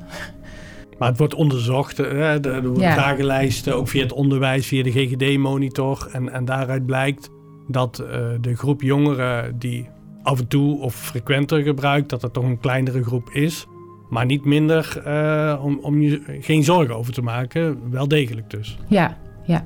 Maar 0.98 1.08
het 1.08 1.18
wordt 1.18 1.34
onderzocht. 1.34 1.98
eh, 1.98 2.06
Er 2.34 2.46
er 2.54 2.62
worden 2.62 2.82
Ja. 2.82 2.92
vragenlijsten, 2.92 3.76
ook 3.76 3.88
via 3.88 4.02
het 4.02 4.12
onderwijs, 4.12 4.66
via 4.66 4.82
de 4.82 4.90
GGD-monitor. 4.92 6.08
En, 6.12 6.32
en 6.32 6.44
daaruit 6.44 6.86
blijkt 6.86 7.28
dat 7.68 7.98
eh, 7.98 8.26
de 8.40 8.56
groep 8.56 8.82
jongeren 8.82 9.58
die 9.58 9.88
af 10.22 10.38
en 10.38 10.48
toe 10.48 10.80
of 10.80 10.94
frequenter 10.94 11.62
gebruikt, 11.62 12.08
dat 12.08 12.20
dat 12.20 12.32
toch 12.32 12.44
een 12.44 12.58
kleinere 12.60 13.02
groep 13.04 13.30
is. 13.30 13.66
Maar 14.10 14.26
niet 14.26 14.44
minder 14.44 15.02
eh, 15.04 15.60
om, 15.64 15.78
om 15.82 16.00
je 16.02 16.22
geen 16.40 16.64
zorgen 16.64 16.96
over 16.96 17.12
te 17.12 17.22
maken. 17.22 17.78
Wel 17.90 18.08
degelijk 18.08 18.50
dus. 18.50 18.78
Ja, 18.88 19.16
ja. 19.44 19.62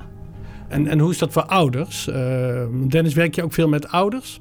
En, 0.67 0.87
en 0.87 0.99
hoe 0.99 1.11
is 1.11 1.17
dat 1.17 1.31
voor 1.31 1.45
ouders? 1.45 2.07
Eh, 2.07 2.65
Dennis, 2.87 3.13
werk 3.13 3.35
je 3.35 3.43
ook 3.43 3.53
veel 3.53 3.67
met 3.67 3.87
ouders? 3.87 4.39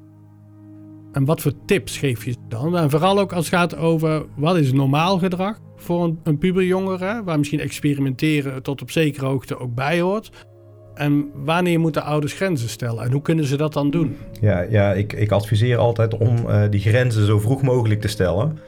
En 1.13 1.25
wat 1.25 1.41
voor 1.41 1.53
tips 1.67 1.99
geef 1.99 2.25
je 2.25 2.35
dan? 2.49 2.77
En 2.77 2.91
vooral 2.91 3.19
ook 3.19 3.33
als 3.33 3.51
het 3.51 3.55
gaat 3.55 3.77
over 3.77 4.25
wat 4.37 4.57
is 4.57 4.73
normaal 4.73 5.19
gedrag 5.19 5.59
voor 5.77 6.05
een, 6.05 6.19
een 6.23 6.39
puberjongere, 6.39 7.23
waar 7.25 7.39
misschien 7.39 7.61
experimenteren 7.61 8.63
tot 8.63 8.83
op 8.83 8.91
zekere 8.91 9.27
hoogte 9.27 9.59
ook 9.59 9.75
bij 9.75 10.01
hoort. 10.01 10.47
En 10.95 11.31
wanneer 11.35 11.81
moeten 11.81 12.03
ouders 12.03 12.33
grenzen 12.33 12.69
stellen 12.69 13.05
en 13.05 13.13
hoe 13.13 13.23
kunnen 13.23 13.45
ze 13.45 13.57
dat 13.57 13.73
dan 13.73 13.91
doen? 13.91 14.17
Ja, 14.41 14.61
ja 14.61 14.93
ik, 14.93 15.13
ik 15.13 15.31
adviseer 15.31 15.77
altijd 15.77 16.17
om 16.17 16.37
eh, 16.37 16.63
die 16.71 16.81
grenzen 16.81 17.27
zo 17.27 17.39
vroeg 17.39 17.63
mogelijk 17.63 18.01
te 18.01 18.09
stellen. 18.09 18.59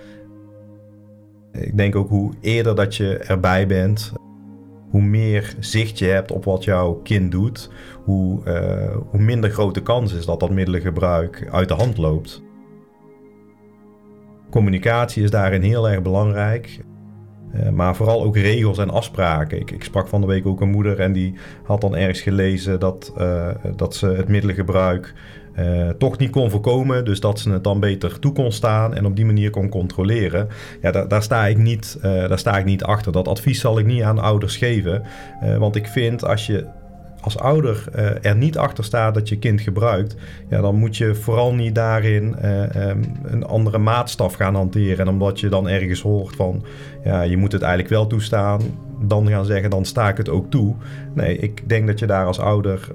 Ik 1.53 1.77
denk 1.77 1.97
ook 1.97 2.09
hoe 2.09 2.33
eerder 2.41 2.75
dat 2.75 2.97
je 2.97 3.17
erbij 3.17 3.67
bent, 3.67 4.13
hoe 4.91 5.03
meer 5.03 5.55
zicht 5.59 5.99
je 5.99 6.07
hebt 6.07 6.33
op 6.33 6.45
wat 6.45 6.65
jouw 6.65 6.95
kind 6.95 7.31
doet, 7.31 7.71
hoe, 8.05 8.45
eh, 8.45 8.97
hoe 9.11 9.21
minder 9.21 9.51
grote 9.51 9.83
kans 9.83 10.13
is 10.13 10.27
dat 10.27 10.41
dat 10.41 10.51
middelengebruik 10.51 11.49
uit 11.51 11.69
de 11.69 11.75
hand 11.75 11.97
loopt. 11.97 12.43
Communicatie 14.51 15.23
is 15.23 15.31
daarin 15.31 15.63
heel 15.63 15.89
erg 15.89 16.03
belangrijk. 16.03 16.81
Eh, 17.53 17.69
maar 17.69 17.97
vooral 17.97 18.23
ook 18.23 18.37
regels 18.37 18.79
en 18.79 18.91
afspraken. 18.91 19.61
Ik, 19.61 19.71
ik 19.71 19.85
sprak 19.85 20.09
van 20.09 20.21
de 20.21 20.27
week 20.27 20.47
ook 20.47 20.61
een 20.61 20.71
moeder 20.71 21.01
en 21.01 21.13
die 21.13 21.35
had 21.63 21.81
dan 21.81 21.97
ergens 21.97 22.21
gelezen 22.21 22.81
dat, 22.81 23.13
eh, 23.17 23.49
dat 23.77 23.95
ze 23.95 24.07
het 24.07 24.29
middelengebruik 24.29 25.15
eh, 25.59 25.89
toch 25.89 26.19
niet 26.19 26.31
kon 26.31 26.51
voorkomen. 26.51 27.05
Dus 27.05 27.21
dat 27.21 27.39
ze 27.39 27.51
het 27.51 27.65
dan 27.65 27.81
beter 27.81 28.19
toe 28.19 28.33
kon 28.33 28.53
staan 28.53 28.95
en 28.95 29.07
op 29.07 29.17
die 29.17 29.25
manier 29.25 29.51
kon 29.51 29.69
controleren. 29.69 30.49
Ja, 30.83 30.91
daar, 30.91 31.09
daar, 31.09 31.23
sta, 31.23 31.47
ik 31.47 31.57
niet, 31.57 31.99
eh, 32.03 32.29
daar 32.29 32.39
sta 32.39 32.59
ik 32.59 32.65
niet 32.65 32.83
achter. 32.83 33.13
Dat 33.13 33.29
advies 33.29 33.61
zal 33.61 33.79
ik 33.79 33.87
niet 33.87 34.03
aan 34.03 34.19
ouders 34.19 34.57
geven. 34.57 35.03
Eh, 35.41 35.57
want 35.57 35.77
ik 35.77 35.87
vind 35.87 36.25
als 36.25 36.47
je 36.47 36.67
als 37.21 37.39
ouder 37.39 37.85
er 38.23 38.37
niet 38.37 38.59
achter 38.59 38.85
staat 38.85 39.15
dat 39.15 39.29
je 39.29 39.39
kind 39.39 39.61
gebruikt, 39.61 40.17
ja, 40.49 40.61
dan 40.61 40.75
moet 40.75 40.97
je 40.97 41.15
vooral 41.15 41.55
niet 41.55 41.75
daarin 41.75 42.37
eh, 42.37 42.77
ehm, 42.77 43.03
een 43.25 43.45
andere 43.45 43.79
maatstaf 43.79 44.35
gaan 44.35 44.55
hanteren. 44.55 44.99
En 44.99 45.09
omdat 45.09 45.41
je 45.41 45.49
dan 45.49 45.69
ergens 45.69 46.01
hoort 46.01 46.37
van, 46.37 46.65
ja, 47.05 47.23
je 47.23 47.37
moet 47.37 47.53
het 47.53 47.63
eigenlijk 47.63 47.93
wel 47.93 48.07
toestaan, 48.07 48.61
dan 49.01 49.29
gaan 49.29 49.45
zeggen, 49.45 49.71
dan 49.71 49.85
sta 49.85 50.09
ik 50.09 50.17
het 50.17 50.29
ook 50.29 50.51
toe. 50.51 50.75
Nee, 51.15 51.39
ik 51.39 51.69
denk 51.69 51.87
dat 51.87 51.99
je 51.99 52.07
daar 52.07 52.27
als 52.27 52.41
ouder 52.41 52.89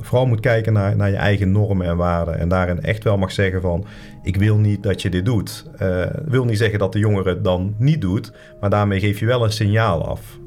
vooral 0.00 0.26
moet 0.26 0.40
kijken 0.40 0.72
naar, 0.72 0.96
naar 0.96 1.10
je 1.10 1.16
eigen 1.16 1.52
normen 1.52 1.86
en 1.86 1.96
waarden. 1.96 2.38
En 2.38 2.48
daarin 2.48 2.80
echt 2.82 3.04
wel 3.04 3.18
mag 3.18 3.32
zeggen 3.32 3.60
van, 3.60 3.84
ik 4.22 4.36
wil 4.36 4.56
niet 4.56 4.82
dat 4.82 5.02
je 5.02 5.10
dit 5.10 5.24
doet. 5.24 5.70
Eh 5.76 6.06
wil 6.24 6.44
niet 6.44 6.58
zeggen 6.58 6.78
dat 6.78 6.92
de 6.92 6.98
jongere 6.98 7.28
het 7.28 7.44
dan 7.44 7.74
niet 7.78 8.00
doet, 8.00 8.32
maar 8.60 8.70
daarmee 8.70 9.00
geef 9.00 9.18
je 9.18 9.26
wel 9.26 9.44
een 9.44 9.52
signaal 9.52 10.06
af. 10.06 10.38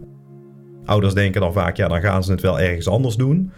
Ouders 0.86 1.14
denken 1.14 1.42
dan 1.42 1.54
vaak, 1.54 1.76
ja, 1.76 1.88
dan 1.88 2.02
gaan 2.02 2.24
ze 2.24 2.32
het 2.32 2.42
wel 2.42 2.60
ergens 2.60 2.88
anders 2.88 3.16
doen. 3.16 3.52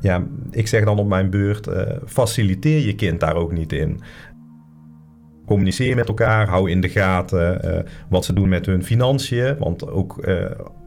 Ja, 0.00 0.26
ik 0.50 0.66
zeg 0.66 0.84
dan 0.84 0.98
op 0.98 1.08
mijn 1.08 1.30
beurt, 1.30 1.66
eh, 1.66 1.96
faciliteer 2.06 2.86
je 2.86 2.94
kind 2.94 3.20
daar 3.20 3.36
ook 3.36 3.52
niet 3.52 3.72
in. 3.72 4.00
Communiceer 5.46 5.96
met 5.96 6.08
elkaar, 6.08 6.48
hou 6.48 6.70
in 6.70 6.80
de 6.80 6.88
gaten 6.88 7.62
eh, 7.62 7.90
wat 8.08 8.24
ze 8.24 8.32
doen 8.32 8.48
met 8.48 8.66
hun 8.66 8.84
financiën. 8.84 9.58
Want 9.58 9.90
ook, 9.90 10.18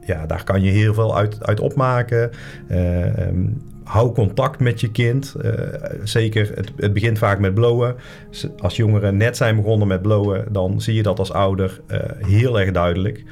ja, 0.05 0.25
daar 0.25 0.43
kan 0.43 0.61
je 0.61 0.71
heel 0.71 0.93
veel 0.93 1.17
uit, 1.17 1.45
uit 1.45 1.59
opmaken. 1.59 2.31
Eh, 2.67 3.27
ehm, 3.27 3.47
hou 3.83 4.11
contact 4.11 4.59
met 4.59 4.81
je 4.81 4.91
kind. 4.91 5.35
Eh, 5.41 5.51
zeker, 6.03 6.51
het, 6.55 6.71
het 6.75 6.93
begint 6.93 7.17
vaak 7.17 7.39
met 7.39 7.53
blowen. 7.53 7.95
Als 8.57 8.75
jongeren 8.75 9.17
net 9.17 9.37
zijn 9.37 9.55
begonnen 9.55 9.87
met 9.87 10.01
blowen, 10.01 10.45
dan 10.51 10.81
zie 10.81 10.95
je 10.95 11.03
dat 11.03 11.19
als 11.19 11.31
ouder 11.31 11.81
eh, 11.87 11.99
heel 12.27 12.59
erg 12.59 12.71
duidelijk 12.71 13.23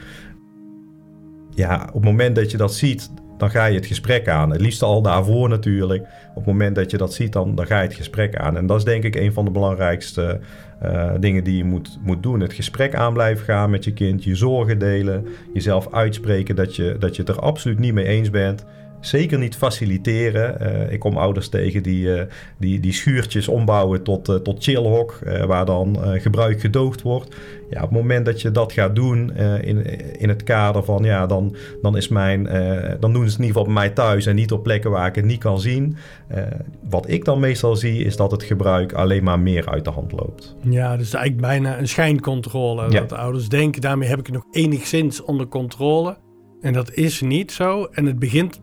ja, 1.56 1.88
op 1.88 1.94
het 1.94 2.04
moment 2.04 2.36
dat 2.36 2.52
je 2.52 2.58
dat 2.58 2.74
ziet, 2.74 3.12
dan 3.38 3.50
ga 3.50 3.66
je 3.66 3.76
het 3.76 3.86
gesprek 3.86 4.28
aan. 4.28 4.52
Het 4.52 4.62
liefst 4.62 4.82
al 4.82 5.02
daarvoor 5.02 5.50
natuurlijk. 5.50 6.02
Op 6.30 6.36
het 6.36 6.46
moment 6.46 6.76
dat 6.76 6.92
je 6.92 6.98
dat 6.98 7.14
ziet, 7.14 7.34
dan, 7.34 7.56
dan 7.56 7.66
ga 7.66 7.78
je 7.78 7.88
het 7.88 7.96
gesprek 7.96 8.36
aan. 8.36 8.58
En 8.58 8.66
dat 8.66 8.78
is 8.78 8.84
denk 8.84 9.04
ik 9.04 9.16
een 9.16 9.34
van 9.34 9.46
de 9.46 9.52
belangrijkste 9.52 10.40
uh, 10.86 11.12
dingen 11.19 11.43
die 11.43 11.58
je 11.58 11.63
moet, 11.63 12.00
moet 12.02 12.24
doen. 12.24 12.39
Het 12.39 12.54
gesprek 12.54 12.96
aan 12.96 13.13
blijven 13.13 13.46
gaan 13.46 13.69
met 13.69 13.84
je 13.84 13.93
kind, 13.93 14.24
je 14.24 14.36
zorgen 14.36 14.80
delen, 14.80 15.26
jezelf 15.54 15.93
uitspreken 15.93 16.56
dat 16.56 16.76
je, 16.76 16.96
dat 17.00 17.15
je 17.15 17.22
het 17.22 17.32
er 17.32 17.39
absoluut 17.39 17.80
niet 17.80 17.93
mee 17.93 18.06
eens 18.06 18.30
bent. 18.30 18.65
Zeker 19.06 19.39
niet 19.39 19.56
faciliteren. 19.56 20.58
Uh, 20.62 20.92
ik 20.92 21.00
kom 21.00 21.18
ouders 21.18 21.48
tegen 21.50 21.84
die, 21.84 22.06
uh, 22.06 22.22
die, 22.58 22.80
die 22.80 22.94
schuurtjes 22.94 23.48
ombouwen 23.48 24.04
tot, 24.04 24.30
uh, 24.30 24.36
tot 24.36 24.63
chillhok, 24.63 25.20
waar 25.48 25.66
dan 25.66 25.98
gebruik 26.02 26.62
gedoogd 26.62 27.02
wordt. 27.02 27.36
Ja, 27.70 27.84
op 27.84 27.89
het 27.89 28.00
moment 28.00 28.26
dat 28.26 28.42
je 28.42 28.52
dat 28.52 28.72
gaat 28.72 28.96
doen 28.96 29.36
in, 29.62 29.86
in 30.20 30.30
het 30.30 30.44
kader 30.44 30.84
van, 30.84 31.04
ja, 31.04 31.26
dan, 31.26 31.56
dan, 31.82 31.98
is 31.98 32.08
mijn, 32.08 32.44
dan 33.00 33.13
doen 33.13 33.24
ze 33.24 33.30
het 33.30 33.39
in 33.39 33.46
ieder 33.46 33.48
geval 33.48 33.63
bij 33.63 33.74
mij 33.74 33.89
thuis 33.89 34.26
en 34.26 34.36
niet 34.36 34.52
op 34.52 34.63
plekken 34.63 34.92
waar 34.92 35.08
ik 35.08 35.16
het 35.16 35.26
niet 35.26 35.39
kan 35.39 35.60
zien. 35.60 35.98
wat 36.89 37.10
ik 37.10 37.26
dan 37.26 37.39
meestal 37.39 37.76
zie, 37.76 38.04
is 38.04 38.16
dat 38.16 38.32
het 38.32 38.44
gebruik 38.44 38.94
alleen 38.94 39.24
maar 39.24 39.39
meer 39.39 39.70
uit 39.70 39.86
de 39.86 39.92
hand 39.92 40.12
loopt. 40.12 40.56
Ja, 40.62 40.98
dus 40.98 41.13
eigenlijk 41.13 41.48
bijna 41.48 41.80
een 41.80 41.88
schijncontrole. 41.88 42.82
Ja. 42.82 43.00
Dat 43.00 43.10
de 43.10 43.18
ouders 43.18 43.50
denken, 43.50 43.82
daarmee 43.82 44.10
heb 44.10 44.20
ik 44.20 44.26
het 44.26 44.36
nog 44.36 44.46
enigszins 44.52 45.24
onder 45.24 45.48
controle. 45.48 46.18
En 46.62 46.74
dat 46.74 46.94
is 46.94 47.22
niet 47.22 47.52
zo. 47.52 47.88
En 47.92 48.06
het 48.06 48.20
begint 48.20 48.62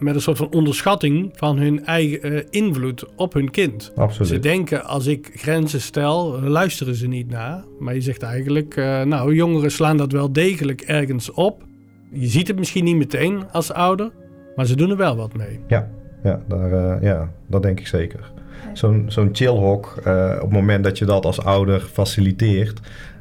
met 0.00 0.14
een 0.14 0.20
soort 0.20 0.36
van 0.36 0.52
onderschatting 0.52 1.30
van 1.34 1.58
hun 1.58 1.84
eigen 1.84 2.32
uh, 2.32 2.40
invloed 2.50 3.04
op 3.16 3.32
hun 3.32 3.50
kind. 3.50 3.92
Absoluut. 3.96 4.28
Ze 4.28 4.38
denken, 4.38 4.84
als 4.84 5.06
ik 5.06 5.30
grenzen 5.34 5.80
stel, 5.80 6.40
luisteren 6.40 6.94
ze 6.94 7.06
niet 7.06 7.30
naar. 7.30 7.64
Maar 7.78 7.94
je 7.94 8.00
zegt 8.00 8.22
eigenlijk, 8.22 8.76
uh, 8.76 9.02
nou, 9.02 9.34
jongeren 9.34 9.70
slaan 9.70 9.96
dat 9.96 10.12
wel 10.12 10.32
degelijk 10.32 10.80
ergens 10.80 11.30
op. 11.30 11.62
Je 12.12 12.26
ziet 12.26 12.48
het 12.48 12.58
misschien 12.58 12.84
niet 12.84 12.96
meteen 12.96 13.50
als 13.52 13.72
ouder, 13.72 14.10
maar 14.56 14.66
ze 14.66 14.76
doen 14.76 14.90
er 14.90 14.96
wel 14.96 15.16
wat 15.16 15.34
mee. 15.34 15.60
Ja, 15.66 15.90
ja, 16.22 16.42
daar, 16.48 16.72
uh, 16.72 17.02
ja 17.02 17.32
dat 17.46 17.62
denk 17.62 17.80
ik 17.80 17.86
zeker. 17.86 18.32
Zo'n 18.72 19.04
zo'n 19.08 19.28
chillhok, 19.32 19.94
op 19.96 20.40
het 20.40 20.50
moment 20.50 20.84
dat 20.84 20.98
je 20.98 21.04
dat 21.04 21.24
als 21.24 21.42
ouder 21.44 21.80
faciliteert, 21.80 22.80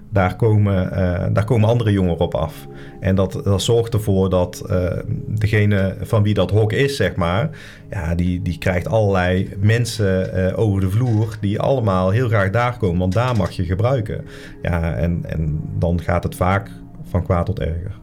daar 0.10 0.36
komen, 0.36 0.90
uh, 0.92 1.26
daar 1.34 1.44
komen 1.44 1.70
andere 1.70 1.92
jongeren 1.92 2.20
op 2.20 2.36
af. 2.36 2.68
En 3.00 3.16
dat, 3.16 3.42
dat 3.44 3.62
zorgt 3.62 3.94
ervoor 3.94 4.30
dat 4.30 4.64
uh, 4.70 4.92
degene 5.28 5.96
van 6.02 6.24
wie 6.24 6.34
dat 6.34 6.52
hok 6.52 6.74
is, 6.74 6.96
zeg 6.96 7.16
maar, 7.16 7.50
ja, 7.90 8.16
die, 8.16 8.42
die 8.42 8.58
krijgt 8.58 8.88
allerlei 8.88 9.50
mensen 9.60 10.32
uh, 10.36 10.60
over 10.60 10.82
de 10.82 10.90
vloer 10.90 11.38
die 11.42 11.60
allemaal 11.60 12.10
heel 12.10 12.28
graag 12.28 12.50
daar 12.50 12.78
komen, 12.78 13.00
want 13.00 13.14
daar 13.14 13.36
mag 13.36 13.52
je 13.52 13.64
gebruiken. 13.64 14.26
Ja, 14.62 14.94
en, 14.94 15.20
en 15.26 15.62
dan 15.78 16.02
gaat 16.02 16.24
het 16.24 16.36
vaak 16.36 16.72
van 17.04 17.24
kwaad 17.24 17.46
tot 17.46 17.60
erger. 17.60 17.98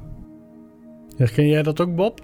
Herken 1.17 1.49
jij 1.49 1.63
dat 1.63 1.81
ook, 1.81 1.97
Bob? 1.97 2.21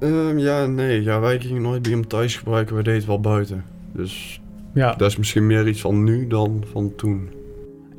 Um, 0.00 0.38
ja, 0.38 0.66
nee. 0.66 1.02
Ja, 1.02 1.20
wij 1.20 1.40
gingen 1.40 1.62
nooit 1.62 1.82
bij 1.82 1.92
hem 1.92 2.06
thuis 2.06 2.36
gebruiken, 2.36 2.76
we 2.76 2.82
deden 2.82 2.98
het 2.98 3.08
wel 3.08 3.20
buiten. 3.20 3.64
Dus 3.92 4.40
ja. 4.74 4.94
dat 4.94 5.08
is 5.08 5.16
misschien 5.16 5.46
meer 5.46 5.68
iets 5.68 5.80
van 5.80 6.04
nu 6.04 6.26
dan 6.26 6.64
van 6.72 6.94
toen. 6.96 7.28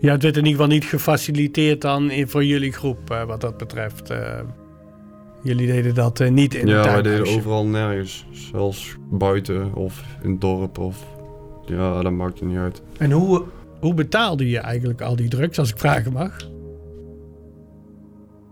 Ja, 0.01 0.11
het 0.11 0.23
werd 0.23 0.37
in 0.37 0.45
ieder 0.45 0.61
geval 0.61 0.75
niet 0.75 0.85
gefaciliteerd 0.85 1.81
dan 1.81 2.11
in, 2.11 2.27
voor 2.27 2.45
jullie 2.45 2.71
groep 2.71 3.11
uh, 3.11 3.23
wat 3.23 3.41
dat 3.41 3.57
betreft. 3.57 4.11
Uh, 4.11 4.39
jullie 5.43 5.67
deden 5.67 5.95
dat 5.95 6.19
uh, 6.19 6.29
niet 6.29 6.53
in 6.53 6.67
ja, 6.67 6.81
de 6.81 6.87
Ja, 6.87 6.93
wij 6.93 7.01
deden 7.01 7.35
overal 7.35 7.65
nergens. 7.65 8.25
Zelfs 8.31 8.95
buiten 9.11 9.73
of 9.73 10.03
in 10.23 10.31
het 10.31 10.41
dorp 10.41 10.77
of... 10.77 10.97
Ja, 11.65 12.01
dat 12.01 12.11
maakt 12.11 12.39
het 12.39 12.49
niet 12.49 12.57
uit. 12.57 12.81
En 12.97 13.11
hoe, 13.11 13.43
hoe 13.79 13.93
betaalde 13.93 14.49
je 14.49 14.59
eigenlijk 14.59 15.01
al 15.01 15.15
die 15.15 15.29
drugs, 15.29 15.59
als 15.59 15.69
ik 15.69 15.77
vragen 15.77 16.13
mag? 16.13 16.49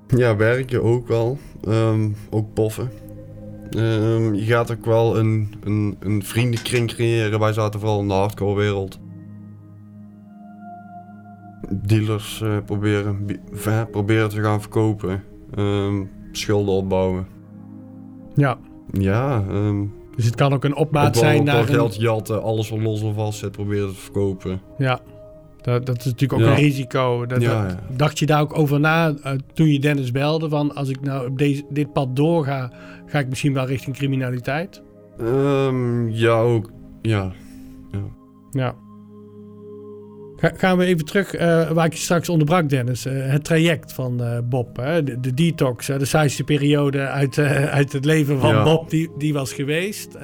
Ja, 0.07 0.35
werken 0.35 0.83
ook 0.83 1.07
wel. 1.07 1.37
Um, 1.67 2.15
ook 2.29 2.53
poffen. 2.53 2.89
Um, 3.77 4.33
je 4.33 4.45
gaat 4.45 4.71
ook 4.71 4.85
wel 4.85 5.17
een, 5.17 5.53
een, 5.63 5.97
een 5.99 6.23
vriendenkring 6.23 6.87
creëren. 6.93 7.39
Wij 7.39 7.53
zaten 7.53 7.79
vooral 7.79 7.99
in 8.01 8.07
de 8.07 8.13
hardcore 8.13 8.55
wereld 8.55 8.99
dealers 11.71 12.41
uh, 12.43 12.57
proberen, 12.65 13.25
proberen 13.91 14.29
te 14.29 14.41
gaan 14.41 14.61
verkopen. 14.61 15.23
Um, 15.57 16.09
schulden 16.31 16.73
opbouwen. 16.73 17.27
Ja. 18.33 18.57
Ja. 18.91 19.43
Um, 19.51 19.93
dus 20.15 20.25
het 20.25 20.35
kan 20.35 20.53
ook 20.53 20.63
een 20.63 20.75
opmaat 20.75 21.17
zijn 21.17 21.43
naar... 21.43 21.63
geld 21.63 21.95
jatten, 21.95 22.43
alles 22.43 22.69
wat 22.69 22.79
los 22.79 23.01
of 23.01 23.15
vast 23.15 23.39
zit, 23.39 23.51
proberen 23.51 23.89
te 23.89 23.95
verkopen. 23.95 24.61
Ja. 24.77 24.99
Dat, 25.61 25.85
dat 25.85 25.97
is 25.97 26.05
natuurlijk 26.05 26.33
ook 26.33 26.47
ja. 26.47 26.51
een 26.51 26.55
risico. 26.61 27.25
Dat, 27.25 27.41
ja, 27.41 27.61
dat, 27.61 27.71
ja. 27.71 27.95
Dacht 27.95 28.19
je 28.19 28.25
daar 28.25 28.41
ook 28.41 28.57
over 28.57 28.79
na 28.79 29.09
uh, 29.09 29.31
toen 29.53 29.67
je 29.67 29.79
Dennis 29.79 30.11
belde? 30.11 30.49
Van 30.49 30.75
als 30.75 30.89
ik 30.89 31.01
nou 31.01 31.27
op 31.27 31.37
deze, 31.37 31.65
dit 31.69 31.93
pad 31.93 32.15
doorga, 32.15 32.71
ga 33.05 33.19
ik 33.19 33.29
misschien 33.29 33.53
wel 33.53 33.65
richting 33.65 33.95
criminaliteit? 33.95 34.81
Um, 35.21 36.09
ja, 36.09 36.39
ook. 36.39 36.71
Ja. 37.01 37.31
Ja. 38.51 38.75
Ga, 40.39 40.51
gaan 40.57 40.77
we 40.77 40.85
even 40.85 41.05
terug 41.05 41.35
uh, 41.35 41.71
waar 41.71 41.85
ik 41.85 41.93
je 41.93 41.99
straks 41.99 42.29
onderbrak, 42.29 42.69
Dennis. 42.69 43.05
Uh, 43.05 43.31
het 43.31 43.43
traject 43.43 43.93
van 43.93 44.23
uh, 44.23 44.37
Bob. 44.43 44.77
Hè? 44.77 45.03
De, 45.03 45.19
de, 45.19 45.33
detox, 45.33 45.85
de 45.85 46.05
saaiste 46.05 46.43
periode 46.43 46.99
uit, 47.07 47.37
uit 47.79 47.93
het 47.93 48.05
leven 48.05 48.39
van 48.39 48.49
ja. 48.49 48.63
Bob, 48.63 48.89
die, 48.89 49.11
die 49.17 49.33
was 49.33 49.53
geweest. 49.53 50.17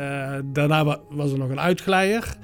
daarna 0.46 1.00
was 1.10 1.32
er 1.32 1.38
nog 1.38 1.50
een 1.50 1.60
uitglijder. 1.60 2.36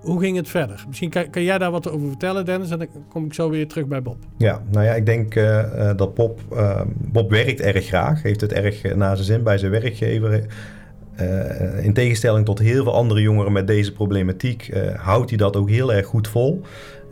Hoe 0.00 0.20
ging 0.20 0.36
het 0.36 0.48
verder? 0.48 0.84
Misschien 0.86 1.10
kan, 1.10 1.30
kan, 1.30 1.42
jij 1.42 1.58
daar 1.58 1.70
wat 1.70 1.90
over 1.90 2.08
vertellen, 2.08 2.44
Dennis? 2.44 2.70
En 2.70 2.78
dan 2.78 2.88
kom 3.08 3.24
ik 3.24 3.34
zo 3.34 3.50
weer 3.50 3.68
terug 3.68 3.86
bij 3.86 4.02
Bob. 4.02 4.16
Ja, 4.38 4.62
nou 4.70 4.86
ja, 4.86 4.92
ik 4.92 5.06
denk 5.06 5.34
dat 5.96 6.14
Bob... 6.14 6.40
Bob 6.94 7.30
werkt 7.30 7.60
erg 7.60 7.86
graag. 7.86 8.22
Heeft 8.22 8.40
het 8.40 8.52
erg 8.52 8.94
naar 8.94 9.16
zijn 9.16 9.26
zin 9.26 9.42
bij 9.42 9.58
zijn 9.58 9.70
werkgever 9.70 10.46
uh, 11.20 11.84
in 11.84 11.92
tegenstelling 11.92 12.44
tot 12.44 12.58
heel 12.58 12.82
veel 12.82 12.94
andere 12.94 13.20
jongeren 13.20 13.52
met 13.52 13.66
deze 13.66 13.92
problematiek, 13.92 14.70
uh, 14.74 14.94
houdt 14.94 15.28
hij 15.28 15.38
dat 15.38 15.56
ook 15.56 15.70
heel 15.70 15.92
erg 15.92 16.06
goed 16.06 16.28
vol. 16.28 16.60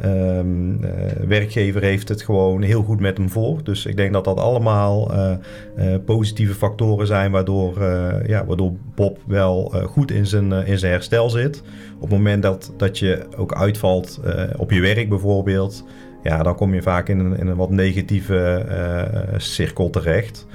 Um, 0.05 0.85
uh, 0.85 0.91
werkgever 1.27 1.83
heeft 1.83 2.09
het 2.09 2.23
gewoon 2.23 2.63
heel 2.63 2.83
goed 2.83 3.01
met 3.01 3.17
hem 3.17 3.31
voor. 3.31 3.63
Dus 3.63 3.87
ik 3.87 3.97
denk 3.97 4.13
dat 4.13 4.25
dat 4.25 4.39
allemaal 4.39 5.13
positieve 6.05 6.55
factoren 6.55 7.07
zijn 7.07 7.31
waardoor, 7.31 7.83
ja, 8.27 8.45
waardoor 8.47 8.73
Bob 8.95 9.19
wel 9.27 9.75
goed 9.87 10.11
in 10.11 10.27
zijn, 10.27 10.53
in 10.53 10.79
zijn 10.79 10.93
herstel 10.93 11.31
zit. 11.31 11.63
Op 11.95 12.01
het 12.01 12.11
moment 12.11 12.43
dat, 12.43 12.73
dat 12.77 12.99
je 12.99 13.27
ook 13.37 13.55
uitvalt 13.55 14.21
op 14.57 14.71
je 14.71 14.81
werk 14.81 15.09
bijvoorbeeld, 15.09 15.85
ja, 16.23 16.43
dan 16.43 16.55
kom 16.55 16.75
je 16.75 16.83
vaak 16.83 17.09
in 17.09 17.19
een, 17.19 17.39
in 17.39 17.47
een 17.47 17.57
wat 17.57 17.71
negatieve 17.71 18.65
cirkel 19.37 19.91
terecht. 19.91 20.47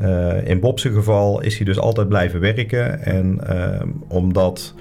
Uh, 0.00 0.48
in 0.48 0.60
Bob's 0.60 0.82
geval 0.82 1.40
is 1.40 1.56
hij 1.56 1.64
dus 1.64 1.78
altijd 1.78 2.08
blijven 2.08 2.40
werken. 2.40 3.02
En 3.04 3.38
uh, 3.50 3.82
omdat 4.08 4.74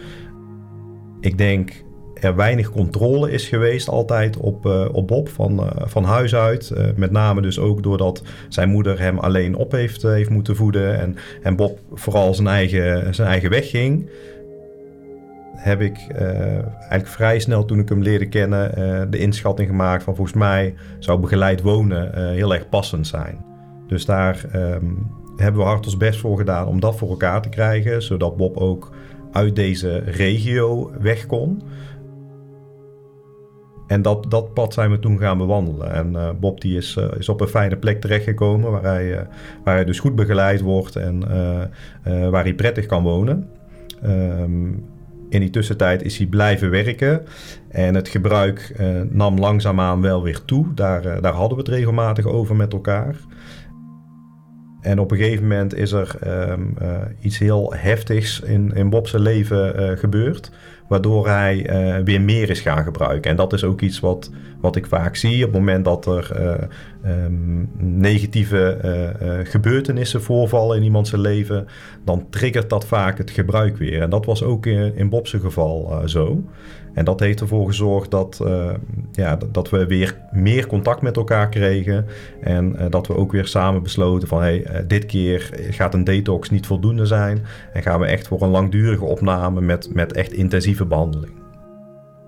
ik 1.20 1.38
denk 1.38 1.86
er 2.14 2.36
weinig 2.36 2.72
controle 2.72 3.32
is 3.32 3.48
geweest 3.48 3.90
altijd 3.90 4.38
op, 4.38 4.66
uh, 4.66 4.86
op 4.92 5.08
Bob 5.08 5.30
van, 5.30 5.72
van 5.76 6.04
huis 6.04 6.36
uit. 6.36 6.74
met 6.96 7.12
name 7.12 7.42
dus 7.42 7.60
ook 7.60 7.84
doordat 7.84 8.22
zijn 8.50 8.70
moeder 8.70 9.00
hem 9.00 9.18
alleen 9.18 9.56
op 9.56 9.72
heeft, 9.72 10.02
heeft 10.02 10.30
moeten 10.30 10.56
voeden. 10.56 11.00
En, 11.00 11.16
en 11.44 11.56
Bob 11.56 11.80
vooral 11.94 12.34
zijn 12.34 12.48
eigen, 12.48 13.16
zijn 13.16 13.28
eigen 13.28 13.50
weg 13.50 13.70
ging. 13.70 14.10
Heb 15.56 15.82
ik 15.82 15.98
eigenlijk 16.10 17.08
vrij 17.08 17.40
snel 17.40 17.66
toen 17.66 17.80
ik 17.80 17.90
hem 17.90 18.02
leerde 18.02 18.28
kennen 18.28 18.72
de 19.12 19.18
inschatting 19.18 19.70
gemaakt 19.70 20.04
van 20.04 20.16
volgens 20.16 20.38
mij 20.38 20.74
zou 21.00 21.20
begeleid 21.20 21.62
wonen 21.62 22.32
heel 22.34 22.54
erg 22.54 22.70
passend 22.70 23.08
zijn. 23.08 23.57
Dus 23.88 24.06
daar 24.06 24.46
um, 24.56 25.08
hebben 25.36 25.62
we 25.62 25.68
hard 25.68 25.86
ons 25.86 25.98
best 25.98 26.20
voor 26.20 26.38
gedaan 26.38 26.68
om 26.68 26.80
dat 26.80 26.98
voor 26.98 27.10
elkaar 27.10 27.42
te 27.42 27.50
krijgen, 27.50 28.02
zodat 28.02 28.38
Bob 28.38 28.58
ook 28.58 28.92
uit 29.32 29.56
deze 29.56 29.98
regio 29.98 30.92
weg 31.00 31.26
kon. 31.26 31.62
En 33.88 34.02
dat, 34.02 34.26
dat 34.30 34.54
pad 34.54 34.74
zijn 34.74 34.92
we 34.92 35.00
toen 35.00 35.20
gaan 35.20 35.38
bewandelen. 35.38 35.94
En 35.94 36.12
uh, 36.12 36.30
Bob 36.40 36.62
die 36.62 36.78
is, 36.78 36.96
uh, 36.96 37.06
is 37.18 37.30
op 37.30 37.42
een 37.42 37.48
fijne 37.48 37.78
plek 37.78 38.02
terechtgekomen 38.02 38.72
waar 38.72 38.84
hij, 38.84 39.12
uh, 39.12 39.20
waar 39.64 39.76
hij 39.76 39.86
dus 39.86 40.00
goed 40.00 40.16
begeleid 40.16 40.62
wordt 40.62 40.96
en 40.96 41.20
waar 42.32 42.44
hij 42.44 42.54
prettig 42.54 42.86
kan 42.86 43.04
wonen. 43.04 43.50
Um, 44.06 44.86
in 45.30 45.40
die 45.40 45.50
tussentijd 45.50 46.04
is 46.04 46.18
hij 46.18 46.28
blijven 46.28 46.70
werken 46.70 47.22
en 47.70 47.96
het 47.96 48.08
gebruik 48.08 48.76
nam 49.10 49.40
langzaamaan 49.40 50.02
wel 50.02 50.24
weer 50.24 50.46
toe. 50.46 50.74
Daar, 50.74 51.22
daar 51.22 51.34
hadden 51.34 51.58
we 51.58 51.64
het 51.64 51.74
regelmatig 51.74 52.26
over 52.26 52.56
met 52.56 52.74
elkaar. 52.74 53.16
En 54.88 55.00
op 55.00 55.12
een 55.12 55.18
gegeven 55.18 55.48
moment 55.48 55.76
is 55.76 55.92
er 55.92 56.16
um, 56.50 56.74
uh, 56.82 57.02
iets 57.20 57.38
heel 57.38 57.74
heftigs 57.76 58.40
in, 58.40 58.72
in 58.74 58.90
Bob's 58.90 59.12
leven 59.12 59.82
uh, 59.82 59.98
gebeurd. 59.98 60.52
Waardoor 60.88 61.28
hij 61.28 61.70
uh, 61.70 62.04
weer 62.04 62.22
meer 62.22 62.50
is 62.50 62.60
gaan 62.60 62.84
gebruiken. 62.84 63.32
En 63.32 63.38
dat 63.38 63.54
is 63.54 63.64
ook 63.64 63.82
iets 63.82 64.00
wat, 64.00 64.32
wat 64.62 64.76
ik 64.76 64.86
vaak 64.86 65.16
zie. 65.16 65.46
Op 65.46 65.52
het 65.52 65.60
moment 65.60 65.86
dat 65.86 66.06
er 66.06 66.32
um, 67.06 67.70
negatieve 67.78 68.78
gebeurtenissen 69.44 70.22
voorvallen 70.22 70.78
in 70.78 70.84
iemands 70.84 71.12
leven. 71.12 71.68
Dan 72.06 72.26
triggert 72.30 72.70
dat 72.70 72.86
vaak 72.86 73.18
het 73.18 73.32
gebruik 73.32 73.78
weer. 73.78 74.02
En 74.02 74.10
dat 74.10 74.26
was 74.26 74.44
ook 74.44 74.66
in, 74.66 74.96
in 74.96 75.10
Bob's 75.10 75.32
geval 75.32 76.02
zo. 76.06 76.44
En 76.94 77.06
dat 77.06 77.20
heeft 77.20 77.42
ervoor 77.42 77.66
gezorgd 77.66 78.12
dat, 78.12 78.44
ja, 79.12 79.38
dat 79.52 79.70
we 79.70 79.86
weer 79.86 80.18
meer 80.32 80.68
contact 80.68 81.02
met 81.02 81.18
elkaar 81.18 81.50
kregen. 81.50 82.06
En 82.42 82.76
dat 82.90 83.08
we 83.08 83.16
ook 83.16 83.32
weer 83.32 83.48
samen 83.48 83.84
besloten 83.84 84.28
van... 84.28 84.42
hey, 84.42 84.86
dit 84.88 85.06
keer 85.06 85.50
gaat 85.70 85.94
een 85.94 86.04
detox 86.04 86.50
niet 86.50 86.66
voldoende 86.66 87.06
zijn. 87.06 87.46
En 87.74 87.82
gaan 87.82 88.00
we 88.00 88.06
echt 88.06 88.28
voor 88.28 88.42
een 88.42 88.50
langdurige 88.50 89.06
opname 89.06 89.62
met, 89.62 89.94
met 89.94 90.14
echt 90.14 90.32
intensieve 90.78 90.86
behandeling. 90.86 91.36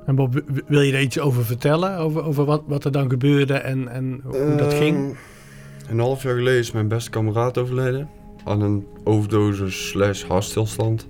En 0.06 0.16
Bob, 0.16 0.42
wil 0.68 0.82
je 0.82 0.94
er 0.94 1.02
iets 1.02 1.20
over 1.20 1.46
vertellen? 1.46 1.98
Over, 1.98 2.24
over 2.24 2.46
wat, 2.46 2.64
wat 2.68 2.86
er 2.86 2.92
dan 2.92 3.10
gebeurde 3.10 3.54
en, 3.54 3.88
en 3.88 4.22
hoe 4.24 4.56
dat 4.58 4.74
ging? 4.74 4.98
Ehm, 4.98 5.92
een 5.92 6.00
half 6.00 6.24
jaar 6.24 6.36
geleden 6.36 6.60
is 6.60 6.72
mijn 6.72 6.88
beste 6.88 7.10
kameraad 7.10 7.58
overleden. 7.58 8.10
Aan 8.44 8.62
een 8.62 8.88
overdosis 9.04 9.88
slash 9.90 10.24
hartstilstand. 10.24 11.08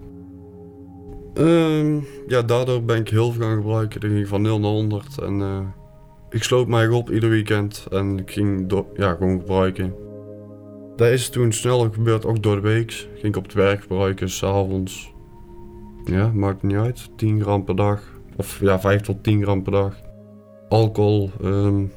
Ehm, 1.33 1.99
ja, 2.27 2.41
daardoor 2.41 2.83
ben 2.83 2.97
ik 2.97 3.09
heel 3.09 3.31
veel 3.31 3.41
gaan 3.41 3.55
gebruiken. 3.55 3.99
Dan 3.99 4.09
ging 4.09 4.27
van 4.27 4.41
0 4.41 4.59
naar 4.59 4.71
100. 4.71 5.21
En 5.21 5.39
uh, 5.39 5.59
ik 6.29 6.43
sloot 6.43 6.67
mij 6.67 6.87
op 6.87 7.11
ieder 7.11 7.29
weekend. 7.29 7.87
En 7.91 8.19
ik 8.19 8.31
ging 8.31 8.73
ja, 8.95 9.13
gewoon 9.13 9.39
gebruiken. 9.39 9.93
Dat 10.95 11.07
is 11.07 11.29
toen 11.29 11.51
sneller 11.53 11.93
gebeurd, 11.93 12.25
ook 12.25 12.43
door 12.43 12.55
de 12.55 12.61
week. 12.61 12.91
Ging 12.91 13.23
ik 13.23 13.35
op 13.35 13.43
het 13.43 13.53
werk 13.53 13.81
gebruiken, 13.81 14.29
s'avonds. 14.29 15.13
Ja, 16.09 16.31
maakt 16.33 16.63
niet 16.63 16.77
uit. 16.77 17.09
10 17.15 17.41
gram 17.41 17.63
per 17.63 17.75
dag. 17.75 18.01
Of 18.35 18.59
ja, 18.61 18.79
5 18.79 19.01
tot 19.01 19.23
10 19.23 19.41
gram 19.41 19.63
per 19.63 19.71
dag. 19.71 19.95
Alcohol. 20.69 21.31
Um, 21.43 21.91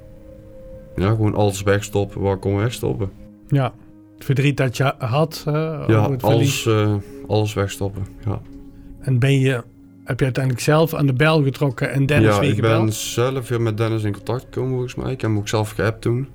ja, 0.97 1.11
gewoon 1.11 1.35
alles 1.35 1.63
wegstoppen 1.63 2.21
waar 2.21 2.37
kon 2.37 2.57
wegstoppen. 2.57 3.11
Ja, 3.49 3.73
het 4.15 4.25
verdriet 4.25 4.57
dat 4.57 4.77
je 4.77 4.95
had. 4.99 5.45
Uh, 5.49 5.55
ja, 5.87 6.17
alles, 6.21 6.65
uh, 6.65 6.95
alles 7.27 7.55
wegstoppen. 7.55 8.07
Ja. 8.25 8.41
En 9.01 9.19
ben 9.19 9.41
je, 9.41 9.63
heb 10.05 10.19
je 10.19 10.25
uiteindelijk 10.25 10.65
zelf 10.65 10.95
aan 10.95 11.07
de 11.07 11.13
bel 11.13 11.43
getrokken 11.43 11.93
en 11.93 12.07
Dennis 12.07 12.35
ja, 12.35 12.41
weer 12.41 12.55
gebeld? 12.55 12.73
Ja, 12.73 12.79
ik 12.79 12.85
ben 12.85 12.93
zelf 12.93 13.49
weer 13.49 13.61
met 13.61 13.77
Dennis 13.77 14.03
in 14.03 14.13
contact 14.13 14.43
gekomen 14.43 14.71
volgens 14.71 14.95
mij. 14.95 15.13
Ik 15.13 15.21
heb 15.21 15.31
hem 15.31 15.39
ook 15.39 15.49
zelf 15.49 15.71
geappt 15.71 16.01
toen. 16.01 16.29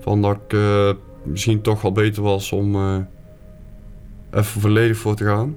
Van 0.00 0.22
dat 0.22 0.38
ik 0.46 0.52
uh, 0.52 0.90
misschien 1.22 1.60
toch 1.60 1.82
wel 1.82 1.92
beter 1.92 2.22
was 2.22 2.52
om 2.52 2.76
even 4.30 4.60
volledig 4.60 4.96
voor 4.96 5.14
te 5.14 5.24
gaan. 5.24 5.56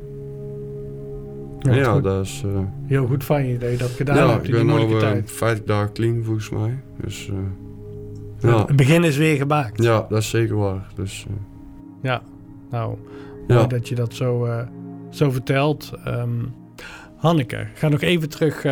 Ja, 1.60 1.76
ja 1.76 2.00
dat 2.00 2.26
is... 2.26 2.44
Uh, 2.46 2.60
Heel 2.86 3.06
goed 3.06 3.24
van 3.24 3.48
je 3.48 3.58
dat 3.58 3.72
je 3.72 3.78
dat 3.78 3.90
gedaan 3.90 4.30
hebt 4.30 4.48
in 4.48 4.54
die 4.54 4.64
moeilijke 4.64 4.94
nou, 4.94 5.14
tijd. 5.14 5.32
50 5.32 5.66
dagen 5.66 5.94
clean 5.94 6.24
volgens 6.24 6.50
mij. 6.50 6.80
Dus, 7.02 7.30
uh, 7.32 7.38
ja. 8.40 8.66
Het 8.66 8.76
begin 8.76 9.04
is 9.04 9.18
weer 9.18 9.38
gemaakt. 9.38 9.84
Ja, 9.84 10.06
dat 10.10 10.20
is 10.20 10.30
zeker 10.30 10.56
waar. 10.56 10.88
Dus, 10.96 11.26
ja, 12.02 12.22
nou, 12.70 12.98
ja. 13.48 13.66
dat 13.66 13.88
je 13.88 13.96
dat 13.96 14.14
zo, 14.14 14.48
zo 15.10 15.32
vertelt. 15.32 15.92
Um, 16.08 16.54
Hanneke, 17.16 17.68
ga 17.74 17.88
nog 17.88 18.02
even 18.02 18.30
terug 18.30 18.64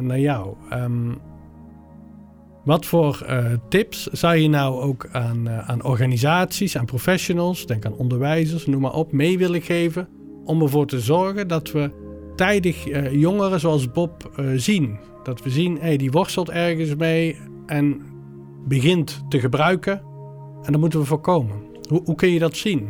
naar 0.00 0.18
jou. 0.18 0.54
Um, 0.72 1.18
wat 2.64 2.86
voor 2.86 3.26
tips 3.68 4.06
zou 4.06 4.36
je 4.36 4.48
nou 4.48 4.80
ook 4.80 5.08
aan, 5.12 5.50
aan 5.50 5.84
organisaties, 5.84 6.76
aan 6.76 6.84
professionals, 6.84 7.66
denk 7.66 7.84
aan 7.86 7.96
onderwijzers, 7.96 8.66
noem 8.66 8.80
maar 8.80 8.94
op, 8.94 9.12
mee 9.12 9.38
willen 9.38 9.62
geven 9.62 10.08
om 10.44 10.62
ervoor 10.62 10.86
te 10.86 11.00
zorgen 11.00 11.48
dat 11.48 11.72
we 11.72 11.90
tijdig 12.36 12.88
uh, 12.88 13.12
jongeren 13.12 13.60
zoals 13.60 13.92
Bob 13.92 14.30
uh, 14.40 14.46
zien. 14.56 14.98
Dat 15.22 15.42
we 15.42 15.50
zien, 15.50 15.78
hey, 15.80 15.96
die 15.96 16.10
worstelt 16.10 16.50
ergens 16.50 16.94
mee 16.94 17.36
en 17.66 18.02
begint 18.66 19.24
te 19.28 19.40
gebruiken. 19.40 20.02
En 20.62 20.72
dat 20.72 20.80
moeten 20.80 20.98
we 20.98 21.04
voorkomen. 21.04 21.56
Hoe, 21.88 22.02
hoe 22.04 22.14
kun 22.14 22.28
je 22.28 22.38
dat 22.38 22.56
zien? 22.56 22.88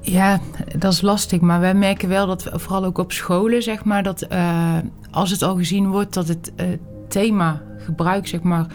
Ja, 0.00 0.40
dat 0.78 0.92
is 0.92 1.00
lastig. 1.00 1.40
Maar 1.40 1.60
wij 1.60 1.74
merken 1.74 2.08
wel 2.08 2.26
dat 2.26 2.42
we, 2.42 2.58
vooral 2.58 2.84
ook 2.84 2.98
op 2.98 3.12
scholen, 3.12 3.62
zeg 3.62 3.84
maar, 3.84 4.02
dat 4.02 4.26
uh, 4.32 4.76
als 5.10 5.30
het 5.30 5.42
al 5.42 5.56
gezien 5.56 5.90
wordt 5.90 6.14
dat 6.14 6.28
het 6.28 6.52
thema 7.08 7.62
gebruik, 7.78 8.26
zeg 8.26 8.42
maar, 8.42 8.66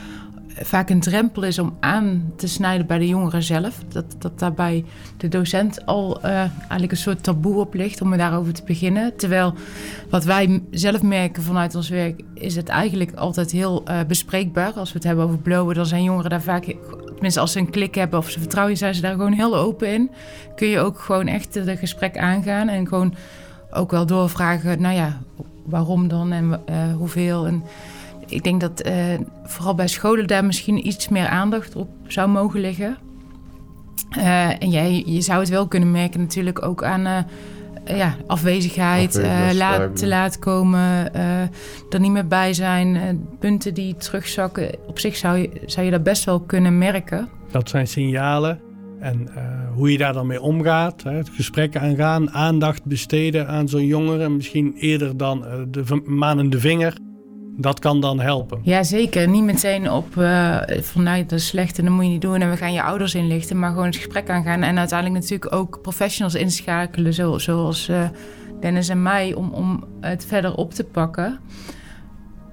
vaak 0.55 0.89
een 0.89 0.99
drempel 0.99 1.43
is 1.43 1.59
om 1.59 1.77
aan 1.79 2.31
te 2.35 2.47
snijden 2.47 2.87
bij 2.87 2.97
de 2.97 3.07
jongeren 3.07 3.43
zelf. 3.43 3.83
Dat, 3.87 4.05
dat 4.17 4.39
daarbij 4.39 4.85
de 5.17 5.27
docent 5.27 5.85
al 5.85 6.19
uh, 6.25 6.31
eigenlijk 6.59 6.91
een 6.91 6.97
soort 6.97 7.23
taboe 7.23 7.59
op 7.59 7.73
ligt 7.73 8.01
om 8.01 8.11
er 8.11 8.17
daarover 8.17 8.53
te 8.53 8.63
beginnen. 8.65 9.15
Terwijl 9.15 9.53
wat 10.09 10.23
wij 10.23 10.61
zelf 10.71 11.01
merken 11.01 11.43
vanuit 11.43 11.75
ons 11.75 11.89
werk 11.89 12.21
is 12.33 12.55
het 12.55 12.67
eigenlijk 12.67 13.15
altijd 13.15 13.51
heel 13.51 13.83
uh, 13.87 13.99
bespreekbaar. 14.07 14.73
Als 14.73 14.89
we 14.91 14.97
het 14.97 15.07
hebben 15.07 15.25
over 15.25 15.37
blowen, 15.37 15.75
dan 15.75 15.85
zijn 15.85 16.03
jongeren 16.03 16.29
daar 16.29 16.41
vaak, 16.41 16.75
tenminste 17.05 17.39
als 17.39 17.51
ze 17.51 17.59
een 17.59 17.69
klik 17.69 17.95
hebben 17.95 18.19
of 18.19 18.29
ze 18.29 18.39
vertrouwen, 18.39 18.77
zijn 18.77 18.95
ze 18.95 19.01
daar 19.01 19.11
gewoon 19.11 19.33
heel 19.33 19.57
open 19.57 19.93
in. 19.93 20.11
Kun 20.55 20.67
je 20.67 20.79
ook 20.79 20.99
gewoon 20.99 21.27
echt 21.27 21.55
het 21.55 21.79
gesprek 21.79 22.17
aangaan 22.17 22.67
en 22.67 22.87
gewoon 22.87 23.15
ook 23.71 23.91
wel 23.91 24.05
doorvragen, 24.05 24.81
nou 24.81 24.95
ja, 24.95 25.17
waarom 25.65 26.07
dan 26.07 26.31
en 26.31 26.61
hoeveel 26.97 27.47
en 27.47 27.63
ik 28.29 28.43
denk 28.43 28.61
dat 28.61 28.87
uh, 28.87 28.93
vooral 29.43 29.75
bij 29.75 29.87
scholen 29.87 30.27
daar 30.27 30.45
misschien 30.45 30.87
iets 30.87 31.09
meer 31.09 31.27
aandacht 31.27 31.75
op 31.75 31.89
zou 32.07 32.29
mogen 32.29 32.59
liggen. 32.59 32.97
Uh, 34.17 34.63
en 34.63 34.69
jij, 34.69 35.03
je 35.05 35.21
zou 35.21 35.39
het 35.39 35.49
wel 35.49 35.67
kunnen 35.67 35.91
merken 35.91 36.19
natuurlijk 36.19 36.65
ook 36.65 36.83
aan 36.83 37.05
uh, 37.07 37.97
ja, 37.97 38.15
afwezigheid, 38.27 39.21
laat, 39.53 39.95
te 39.95 40.07
laat 40.07 40.39
komen, 40.39 41.13
er 41.89 41.99
niet 41.99 42.11
meer 42.11 42.27
bij 42.27 42.53
zijn, 42.53 43.19
punten 43.39 43.73
die 43.73 43.95
terugzakken. 43.95 44.69
Op 44.87 44.99
zich 44.99 45.15
zou 45.15 45.37
je, 45.37 45.61
zou 45.65 45.85
je 45.85 45.91
dat 45.91 46.03
best 46.03 46.23
wel 46.23 46.39
kunnen 46.39 46.77
merken. 46.77 47.29
Dat 47.51 47.69
zijn 47.69 47.87
signalen. 47.87 48.59
En 48.99 49.29
hoe 49.73 49.91
je 49.91 49.97
daar 49.97 50.13
dan 50.13 50.27
mee 50.27 50.41
omgaat, 50.41 51.03
hè, 51.03 51.11
het 51.11 51.29
gesprek 51.29 51.77
aangaan, 51.77 52.31
aandacht 52.31 52.85
besteden 52.85 53.47
aan 53.47 53.67
zo'n 53.67 53.85
jongere, 53.85 54.29
misschien 54.29 54.73
eerder 54.75 55.17
dan 55.17 55.45
de 55.71 56.01
manende 56.05 56.59
vinger 56.59 56.97
dat 57.59 57.79
kan 57.79 58.01
dan 58.01 58.19
helpen. 58.19 58.59
Ja, 58.63 58.83
zeker. 58.83 59.27
Niet 59.27 59.43
meteen 59.43 59.91
op 59.91 60.15
uh, 60.15 60.57
van 60.67 61.03
nou, 61.03 61.21
dat 61.21 61.31
is 61.39 61.47
slecht 61.47 61.77
en 61.77 61.85
dat 61.85 61.93
moet 61.93 62.03
je 62.03 62.09
niet 62.09 62.21
doen 62.21 62.41
en 62.41 62.49
we 62.49 62.57
gaan 62.57 62.73
je 62.73 62.83
ouders 62.83 63.15
inlichten, 63.15 63.59
maar 63.59 63.69
gewoon 63.69 63.85
het 63.85 63.95
gesprek 63.95 64.29
aangaan 64.29 64.63
en 64.63 64.77
uiteindelijk 64.77 65.21
natuurlijk 65.21 65.53
ook 65.53 65.81
professionals 65.81 66.35
inschakelen, 66.35 67.13
zoals 67.41 67.89
uh, 67.89 68.03
Dennis 68.59 68.89
en 68.89 69.01
mij, 69.01 69.33
om, 69.33 69.49
om 69.49 69.83
het 70.01 70.25
verder 70.25 70.55
op 70.55 70.73
te 70.73 70.83
pakken. 70.83 71.39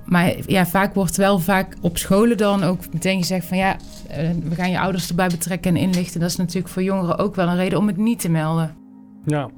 Maar 0.05 0.35
ja, 0.47 0.67
vaak 0.67 0.95
wordt 0.95 1.17
wel 1.17 1.39
vaak 1.39 1.77
op 1.81 1.99
scholen 1.99 2.37
dan 2.37 2.63
ook 2.63 2.79
meteen 2.93 3.19
gezegd 3.19 3.47
van 3.47 3.57
ja, 3.57 3.77
uh, 4.11 4.17
we 4.49 4.55
gaan 4.55 4.71
je 4.71 4.81
ouders 4.81 5.09
erbij 5.09 5.29
betrekken 5.29 5.77
en 5.77 5.83
inlichten. 5.83 6.21
Dat 6.21 6.31
is 6.31 6.37
natuurlijk 6.37 6.69
voor 6.69 6.83
jongeren 6.83 7.19
ook 7.19 7.35
wel 7.35 7.49
een 7.49 7.57
reden 7.57 7.79
om 7.79 7.87
het 7.87 7.97
niet 7.97 8.21
te 8.21 8.29
melden. 8.29 8.75
Ja, 9.25 9.49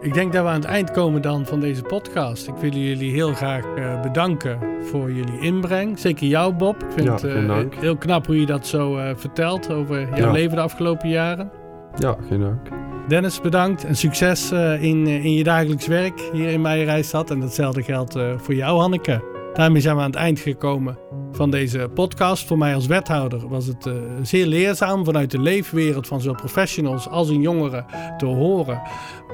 ik 0.00 0.14
denk 0.14 0.32
dat 0.32 0.42
we 0.42 0.48
aan 0.48 0.60
het 0.60 0.64
eind 0.64 0.90
komen 0.90 1.22
dan 1.22 1.46
van 1.46 1.60
deze 1.60 1.82
podcast. 1.82 2.48
Ik 2.48 2.54
wil 2.54 2.70
jullie 2.70 3.12
heel 3.12 3.32
graag 3.32 3.64
uh, 3.78 4.02
bedanken 4.02 4.58
voor 4.82 5.12
jullie 5.12 5.40
inbreng. 5.40 5.98
Zeker 5.98 6.26
jou, 6.26 6.54
Bob. 6.54 6.82
Ik 6.82 6.92
vind 6.92 7.06
ja, 7.06 7.12
het 7.12 7.24
uh, 7.24 7.58
heel 7.80 7.96
knap 7.96 8.26
hoe 8.26 8.40
je 8.40 8.46
dat 8.46 8.66
zo 8.66 8.96
uh, 8.96 9.10
vertelt 9.14 9.72
over 9.72 10.00
jouw 10.00 10.16
ja. 10.16 10.30
leven 10.30 10.56
de 10.56 10.62
afgelopen 10.62 11.08
jaren. 11.08 11.50
Ja, 11.98 12.16
geen 12.28 12.40
dank. 12.40 12.68
Dennis, 13.08 13.40
bedankt 13.40 13.84
en 13.84 13.96
succes 13.96 14.52
in, 14.80 15.06
in 15.06 15.32
je 15.32 15.44
dagelijks 15.44 15.86
werk 15.86 16.20
hier 16.32 16.48
in 16.48 16.60
Meijerijstad. 16.60 17.30
En 17.30 17.40
datzelfde 17.40 17.82
geldt 17.82 18.18
voor 18.36 18.54
jou, 18.54 18.80
Hanneke. 18.80 19.29
Daarmee 19.60 19.80
zijn 19.80 19.96
we 19.96 20.02
aan 20.02 20.10
het 20.10 20.18
eind 20.18 20.38
gekomen 20.38 20.98
van 21.32 21.50
deze 21.50 21.90
podcast. 21.94 22.46
Voor 22.46 22.58
mij 22.58 22.74
als 22.74 22.86
wethouder 22.86 23.48
was 23.48 23.66
het 23.66 23.86
uh, 23.86 23.94
zeer 24.22 24.46
leerzaam 24.46 25.04
vanuit 25.04 25.30
de 25.30 25.40
leefwereld 25.40 26.06
van 26.06 26.20
zowel 26.20 26.36
professionals 26.36 27.08
als 27.08 27.30
in 27.30 27.40
jongeren 27.40 27.86
te 28.16 28.26
horen 28.26 28.82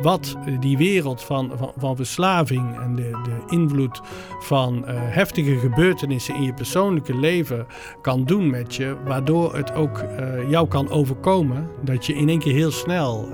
wat 0.02 0.36
die 0.60 0.76
wereld 0.76 1.22
van, 1.22 1.52
van, 1.76 1.96
verslaving 1.96 2.80
en 2.80 2.96
de, 2.96 3.10
de 3.10 3.54
invloed 3.54 4.00
van 4.40 4.76
uh, 4.76 4.84
heftige 4.94 5.58
gebeurtenissen 5.58 6.34
in 6.34 6.42
je 6.42 6.54
persoonlijke 6.54 7.16
leven 7.16 7.66
kan 8.00 8.24
doen 8.24 8.50
met 8.50 8.74
je, 8.74 8.96
waardoor 9.04 9.56
het 9.56 9.74
ook 9.74 10.04
jou 10.48 10.68
kan 10.68 10.90
overkomen 10.90 11.68
dat 11.84 12.06
je 12.06 12.14
in 12.14 12.28
één 12.28 12.38
keer 12.38 12.54
heel 12.54 12.70
snel 12.70 13.28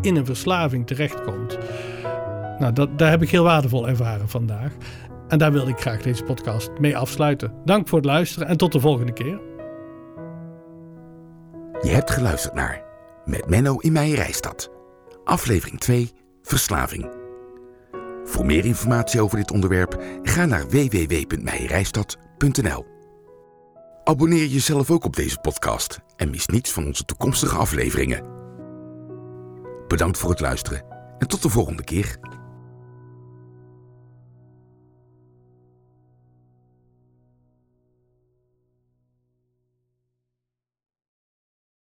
in 0.00 0.16
een 0.16 0.26
verslaving 0.26 0.86
terechtkomt. 0.86 1.58
Nou, 2.58 2.72
dat, 2.72 2.98
daar 2.98 3.10
heb 3.10 3.22
ik 3.22 3.30
heel 3.30 3.44
waardevol 3.44 3.88
ervaren 3.88 4.28
vandaag. 4.28 4.72
En 5.30 5.38
daar 5.38 5.52
wilde 5.52 5.70
ik 5.70 5.80
graag 5.80 6.02
deze 6.02 6.22
podcast 6.22 6.70
mee 6.78 6.96
afsluiten. 6.96 7.52
Dank 7.64 7.88
voor 7.88 7.98
het 7.98 8.06
luisteren 8.06 8.48
en 8.48 8.56
tot 8.56 8.72
de 8.72 8.80
volgende 8.80 9.12
keer. 9.12 9.40
Je 11.80 11.90
hebt 11.90 12.10
geluisterd 12.10 12.54
naar 12.54 12.82
Met 13.24 13.48
Menno 13.48 13.78
in 13.78 13.92
Meijerijstad. 13.92 14.70
Aflevering 15.24 15.80
2, 15.80 16.12
Verslaving. 16.42 17.10
Voor 18.24 18.46
meer 18.46 18.64
informatie 18.64 19.20
over 19.20 19.36
dit 19.36 19.50
onderwerp 19.50 20.02
ga 20.22 20.46
naar 20.46 20.68
www.meijerijstad.nl. 20.68 22.86
Abonneer 24.04 24.46
jezelf 24.46 24.90
ook 24.90 25.04
op 25.04 25.16
deze 25.16 25.38
podcast 25.38 26.00
en 26.16 26.30
mis 26.30 26.46
niets 26.46 26.72
van 26.72 26.86
onze 26.86 27.04
toekomstige 27.04 27.56
afleveringen. 27.56 28.24
Bedankt 29.88 30.18
voor 30.18 30.30
het 30.30 30.40
luisteren 30.40 30.84
en 31.18 31.28
tot 31.28 31.42
de 31.42 31.48
volgende 31.48 31.84
keer. 31.84 32.18